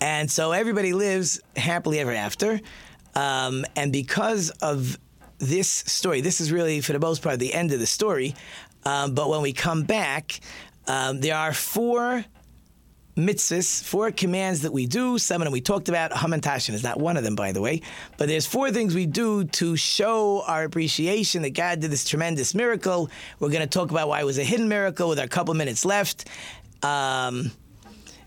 [0.00, 2.60] And so everybody lives happily ever after.
[3.14, 4.98] Um, and because of
[5.38, 8.34] this story, this is really, for the most part, the end of the story.
[8.84, 10.40] Um, but when we come back,
[10.86, 12.24] um, there are four
[13.16, 15.18] mitzvahs, four commands that we do.
[15.18, 16.12] Some of them we talked about.
[16.12, 17.82] Hamantashin is not one of them, by the way.
[18.16, 22.54] But there's four things we do to show our appreciation that God did this tremendous
[22.54, 23.10] miracle.
[23.38, 25.84] We're going to talk about why it was a hidden miracle with our couple minutes
[25.84, 26.26] left.
[26.82, 27.52] Um,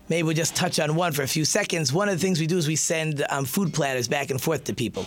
[0.08, 1.92] maybe we'll just touch on one for a few seconds.
[1.92, 4.64] One of the things we do is we send um, food platters back and forth
[4.64, 5.06] to people.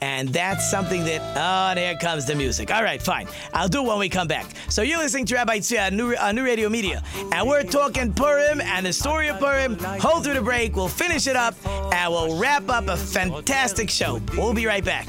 [0.00, 2.70] And that's something that, oh, there comes the music.
[2.70, 3.26] All right, fine.
[3.54, 4.46] I'll do it when we come back.
[4.68, 7.02] So you're listening to Rabbi Tzvi on New, uh, New Radio Media.
[7.32, 9.78] And we're talking Purim and the story of Purim.
[9.78, 10.76] Hold through the break.
[10.76, 14.20] We'll finish it up and we'll wrap up a fantastic show.
[14.36, 15.06] We'll be right back.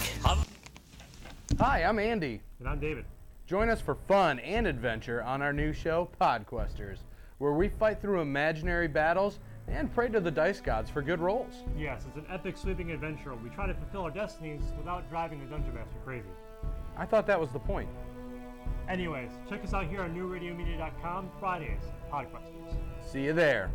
[1.59, 2.41] Hi, I'm Andy.
[2.59, 3.05] And I'm David.
[3.45, 6.97] Join us for fun and adventure on our new show, Podquesters,
[7.37, 11.53] where we fight through imaginary battles and pray to the dice gods for good rolls.
[11.77, 13.35] Yes, it's an epic sweeping adventure.
[13.35, 16.29] We try to fulfill our destinies without driving the dungeon master crazy.
[16.97, 17.89] I thought that was the point.
[18.89, 22.73] Anyways, check us out here on newradiomedia.com Fridays, Podquesters.
[23.05, 23.69] See you there.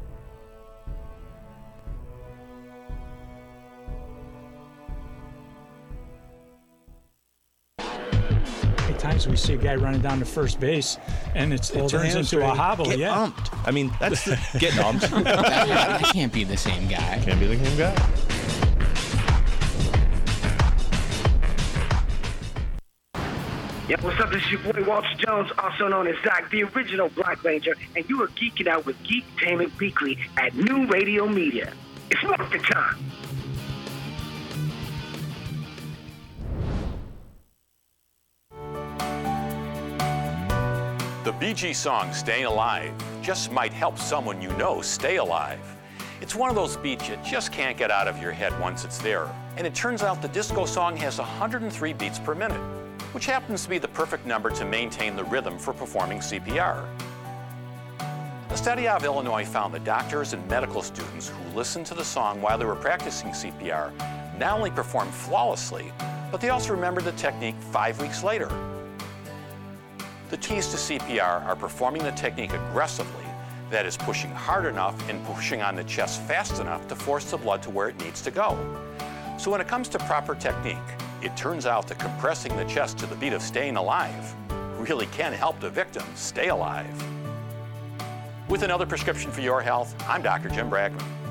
[9.03, 10.97] Times we see a guy running down to first base,
[11.35, 12.85] and it's, it turns hands into a hobble.
[12.85, 13.51] Get yeah, umped.
[13.67, 15.11] I mean, that's the, get umped.
[15.25, 17.21] that can't be the same guy.
[17.25, 17.95] Can't be the same guy.
[23.89, 24.31] Yo, what's up?
[24.31, 28.09] This is your boy Walter Jones, also known as Zach, the original Black Ranger, and
[28.09, 31.73] you are geeking out with Geektainment Weekly at New Radio Media.
[32.09, 33.05] It's market time.
[41.25, 42.93] The Gees song Staying Alive
[43.23, 45.61] just might help someone you know stay alive.
[46.21, 48.99] It's one of those beats you just can't get out of your head once it's
[48.99, 49.29] there.
[49.57, 52.61] And it turns out the disco song has 103 beats per minute,
[53.13, 56.89] which happens to be the perfect number to maintain the rhythm for performing CPR.
[58.51, 62.05] A study out of Illinois found that doctors and medical students who listened to the
[62.05, 63.93] song while they were practicing CPR
[64.41, 65.93] not only performed flawlessly,
[66.33, 68.51] but they also remembered the technique five weeks later.
[70.33, 73.27] The keys to CPR are performing the technique aggressively,
[73.69, 77.37] That is pushing hard enough and pushing on the chest fast enough to force the
[77.37, 78.57] blood to where it needs to go.
[79.39, 80.79] So when it comes to proper technique,
[81.21, 84.35] it turns out that compressing the chest to the beat of staying alive
[84.79, 87.05] really can help the victim stay alive.
[88.49, 90.49] With another prescription for your health, I'm Dr.
[90.49, 91.22] Jim Bragman.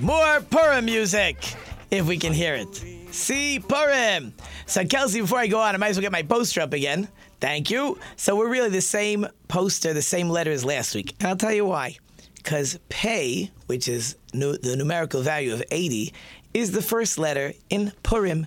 [0.00, 1.54] More Purim music,
[1.90, 2.74] if we can hear it.
[3.14, 4.34] See Purim.
[4.66, 7.08] So, Kelsey, before I go on, I might as well get my poster up again.
[7.40, 7.98] Thank you.
[8.16, 11.14] So, we're really the same poster, the same letter as last week.
[11.18, 11.96] And I'll tell you why.
[12.34, 16.12] Because pay, which is nu- the numerical value of 80,
[16.52, 18.46] is the first letter in Purim.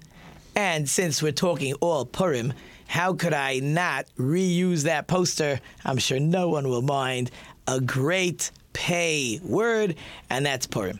[0.55, 2.53] And since we're talking all Purim,
[2.85, 5.59] how could I not reuse that poster?
[5.83, 7.31] I'm sure no one will mind.
[7.67, 9.95] A great pay word,
[10.29, 10.99] and that's Purim.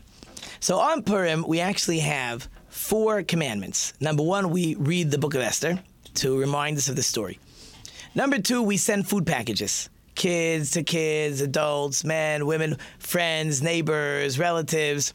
[0.60, 3.92] So on Purim, we actually have four commandments.
[4.00, 5.82] Number one, we read the book of Esther
[6.14, 7.38] to remind us of the story.
[8.14, 9.88] Number two, we send food packages.
[10.14, 15.14] Kids to kids, adults, men, women, friends, neighbors, relatives.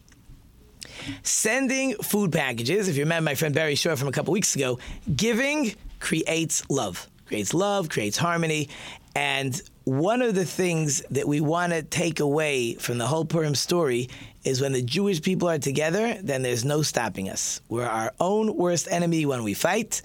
[1.23, 4.79] Sending food packages, if you remember my friend Barry Shore from a couple weeks ago,
[5.15, 8.69] giving creates love, creates love, creates harmony.
[9.15, 13.55] And one of the things that we want to take away from the whole Purim
[13.55, 14.09] story
[14.45, 17.61] is when the Jewish people are together, then there's no stopping us.
[17.67, 20.01] We're our own worst enemy when we fight.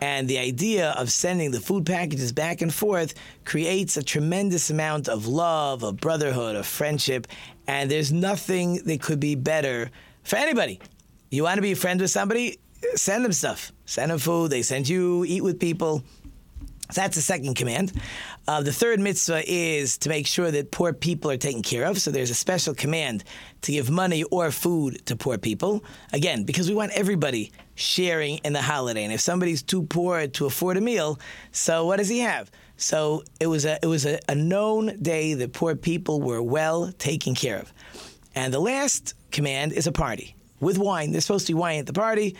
[0.00, 3.14] And the idea of sending the food packages back and forth
[3.44, 7.28] creates a tremendous amount of love, of brotherhood, of friendship.
[7.68, 9.90] And there's nothing that could be better
[10.24, 10.80] for anybody.
[11.30, 12.58] You want to be friends with somebody?
[12.94, 13.70] Send them stuff.
[13.86, 14.50] Send them food.
[14.50, 16.02] They send you, eat with people.
[16.92, 17.92] So that's the second command.
[18.46, 21.98] Uh, the third mitzvah is to make sure that poor people are taken care of.
[21.98, 23.24] So there's a special command
[23.62, 25.82] to give money or food to poor people.
[26.12, 29.04] Again, because we want everybody sharing in the holiday.
[29.04, 31.18] And if somebody's too poor to afford a meal,
[31.50, 32.50] so what does he have?
[32.76, 36.92] So it was a it was a, a known day that poor people were well
[36.92, 37.72] taken care of.
[38.34, 41.10] And the last command is a party with wine.
[41.10, 42.36] There's supposed to be wine at the party.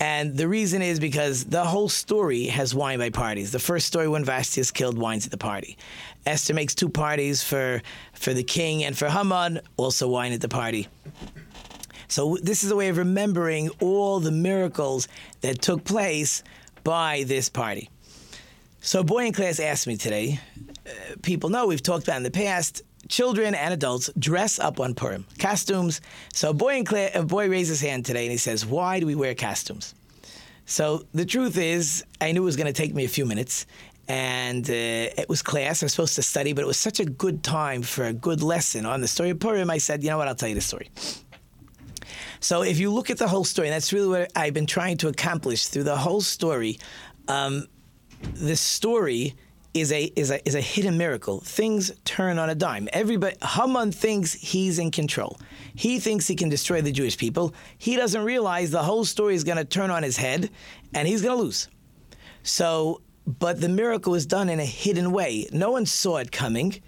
[0.00, 3.52] And the reason is because the whole story has wine by parties.
[3.52, 5.76] The first story when Vashti is killed, wine's at the party.
[6.24, 7.82] Esther makes two parties for,
[8.14, 10.88] for the king and for Haman, also wine at the party.
[12.08, 15.06] So this is a way of remembering all the miracles
[15.42, 16.42] that took place
[16.82, 17.90] by this party.
[18.80, 20.40] So boy in class asked me today,
[20.86, 20.90] uh,
[21.22, 25.26] people know we've talked about in the past, children and adults dress up on Purim,
[25.38, 26.00] costumes.
[26.32, 29.00] So a boy, in cla- a boy raised his hand today and he says, why
[29.00, 29.94] do we wear costumes?
[30.64, 33.66] So the truth is, I knew it was going to take me a few minutes.
[34.08, 35.82] And uh, it was class.
[35.82, 38.40] I was supposed to study, but it was such a good time for a good
[38.40, 39.68] lesson on the story of Purim.
[39.68, 40.90] I said, you know what, I'll tell you the story.
[42.38, 44.98] So if you look at the whole story, and that's really what I've been trying
[44.98, 46.78] to accomplish through the whole story,
[47.26, 47.66] um,
[48.34, 49.34] the story
[49.76, 51.40] is a is a is a hidden miracle.
[51.40, 52.88] Things turn on a dime.
[52.92, 55.38] Everybody Haman thinks he's in control.
[55.74, 57.54] He thinks he can destroy the Jewish people.
[57.76, 60.50] He doesn't realize the whole story is going to turn on his head
[60.94, 61.68] and he's going to lose.
[62.42, 65.46] So, but the miracle is done in a hidden way.
[65.52, 66.80] No one saw it coming.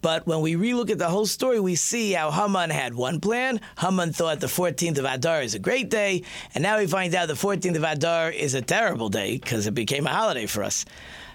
[0.00, 3.58] But when we relook at the whole story, we see how Haman had one plan.
[3.78, 6.24] Haman thought the 14th of Adar is a great day,
[6.54, 9.72] and now we find out the 14th of Adar is a terrible day because it
[9.72, 10.84] became a holiday for us.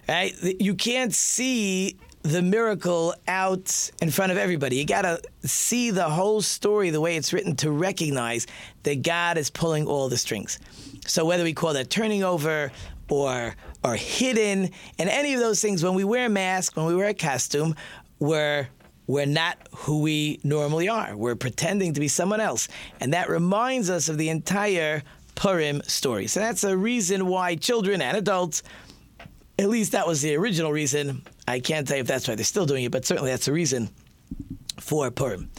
[0.10, 0.36] Right?
[0.60, 4.78] You can't see the miracle out in front of everybody.
[4.78, 8.47] You got to see the whole story the way it's written to recognize
[8.84, 10.57] that God is pulling all the strings.
[11.05, 12.72] So whether we call that turning over
[13.07, 16.95] or or hidden and any of those things when we wear a mask, when we
[16.95, 17.76] wear a costume,
[18.18, 18.68] we're
[19.05, 21.16] we're not who we normally are.
[21.16, 22.68] We're pretending to be someone else.
[22.99, 25.03] And that reminds us of the entire
[25.36, 26.26] Purim story.
[26.26, 28.64] So that's a reason why children and adults
[29.60, 31.22] at least that was the original reason.
[31.47, 33.51] I can't tell you if that's why they're still doing it, but certainly that's the
[33.51, 33.89] reason
[34.80, 35.49] for Purim.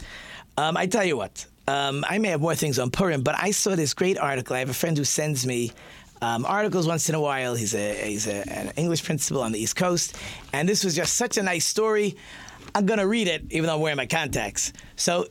[0.57, 3.51] Um, I tell you what, um, I may have more things on Purim, but I
[3.51, 4.55] saw this great article.
[4.55, 5.71] I have a friend who sends me
[6.21, 7.53] um, articles once in a while.
[7.53, 10.17] He's a he's a, an English principal on the East Coast,
[10.51, 12.17] and this was just such a nice story.
[12.73, 14.73] I'm gonna read it, even though I'm wearing my contacts.
[14.95, 15.27] So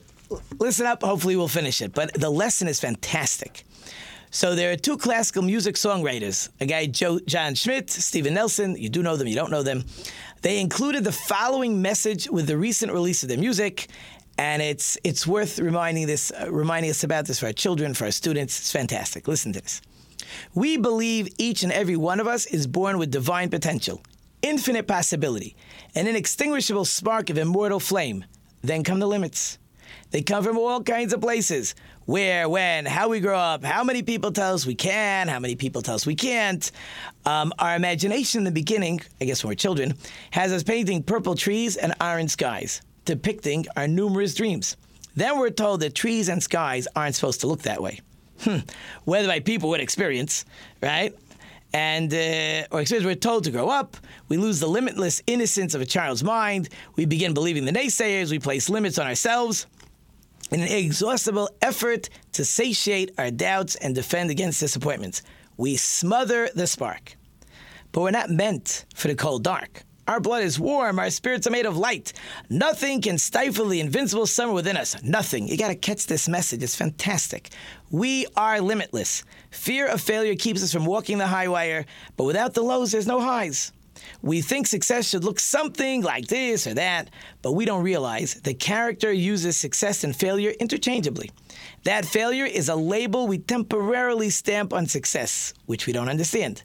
[0.59, 1.03] listen up.
[1.03, 1.93] Hopefully, we'll finish it.
[1.93, 3.65] But the lesson is fantastic.
[4.33, 8.77] So there are two classical music songwriters, a guy Joe, Jon Schmidt, Steven Nelson.
[8.77, 9.83] You do know them, you don't know them.
[10.41, 13.89] They included the following message with the recent release of their music,
[14.37, 18.05] and it's it's worth reminding this uh, reminding us about this for our children, for
[18.05, 18.57] our students.
[18.57, 19.27] It's fantastic.
[19.27, 19.81] Listen to this.
[20.55, 24.01] We believe each and every one of us is born with divine potential.
[24.41, 25.55] infinite possibility,
[25.93, 28.25] an inextinguishable spark of immortal flame.
[28.61, 29.57] Then come the limits.
[30.11, 31.75] They come from all kinds of places.
[32.05, 35.55] Where, when, how we grow up, how many people tell us we can, how many
[35.55, 36.71] people tell us we can't.
[37.25, 39.93] Um, our imagination in the beginning, I guess when we're children,
[40.31, 44.77] has us painting purple trees and orange skies, depicting our numerous dreams.
[45.15, 47.99] Then we're told that trees and skies aren't supposed to look that way.
[48.41, 48.59] Hmm.
[49.03, 50.45] Whether by people with experience,
[50.81, 51.15] right?
[51.73, 53.95] and uh, or experience we're told to grow up.
[54.27, 56.67] We lose the limitless innocence of a child's mind.
[56.97, 58.29] We begin believing the naysayers.
[58.29, 59.67] We place limits on ourselves
[60.51, 65.23] an inexhaustible effort to satiate our doubts and defend against disappointments.
[65.57, 67.15] We smother the spark.
[67.91, 69.83] But we're not meant for the cold dark.
[70.07, 72.11] Our blood is warm, our spirits are made of light.
[72.49, 75.01] Nothing can stifle the invincible summer within us.
[75.03, 75.47] Nothing.
[75.47, 77.49] You gotta catch this message, it's fantastic.
[77.91, 79.23] We are limitless.
[79.51, 81.85] Fear of failure keeps us from walking the high wire,
[82.17, 83.71] but without the lows, there's no highs.
[84.21, 87.09] We think success should look something like this or that,
[87.41, 91.31] but we don't realize the character uses success and failure interchangeably.
[91.83, 96.63] That failure is a label we temporarily stamp on success, which we don't understand.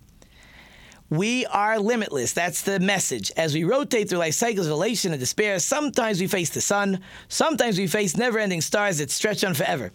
[1.08, 2.32] We are limitless.
[2.32, 3.30] That's the message.
[3.36, 7.00] As we rotate through life cycles of elation and despair, sometimes we face the sun,
[7.28, 9.92] sometimes we face never ending stars that stretch on forever.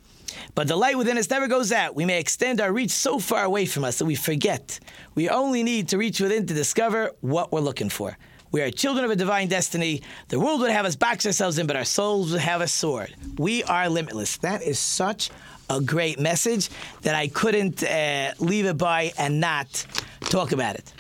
[0.56, 1.96] But the light within us never goes out.
[1.96, 4.80] We may extend our reach so far away from us that we forget.
[5.16, 8.18] We only need to reach within to discover what we're looking for.
[8.52, 10.02] We are children of a divine destiny.
[10.28, 13.16] The world would have us box ourselves in, but our souls would have us soared.
[13.38, 14.38] We are limitless.
[14.38, 15.30] That is such
[15.70, 16.70] a great message
[17.04, 19.86] that I couldn't uh, leave it by and not
[20.22, 20.94] talk about it.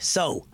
[0.00, 0.44] So,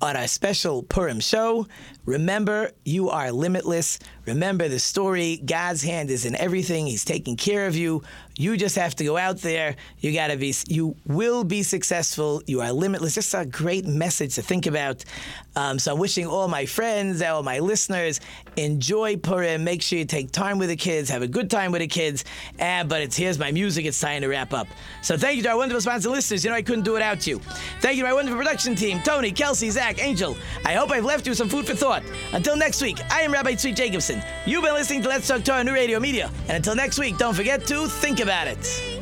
[0.00, 1.66] on our special Purim show,
[2.04, 3.98] remember you are limitless.
[4.26, 8.02] Remember the story God's hand is in everything, He's taking care of you.
[8.36, 9.76] You just have to go out there.
[10.00, 12.42] You got to be, you will be successful.
[12.46, 13.14] You are limitless.
[13.14, 15.04] Just a great message to think about.
[15.56, 18.20] Um, so I'm wishing all my friends, all my listeners,
[18.56, 19.64] enjoy Purim.
[19.64, 22.24] Make sure you take time with the kids, have a good time with the kids.
[22.58, 23.86] And, but it's here's my music.
[23.86, 24.68] It's time to wrap up.
[25.02, 26.44] So thank you to our wonderful sponsor listeners.
[26.44, 27.38] You know, I couldn't do it without you.
[27.80, 30.36] Thank you to my wonderful production team, Tony, Kelsey, Zach, Angel.
[30.64, 32.02] I hope I've left you some food for thought.
[32.32, 34.22] Until next week, I am Rabbi Tzvi Jacobson.
[34.44, 36.30] You've been listening to Let's Talk Torah New Radio Media.
[36.48, 38.95] And until next week, don't forget to think about it.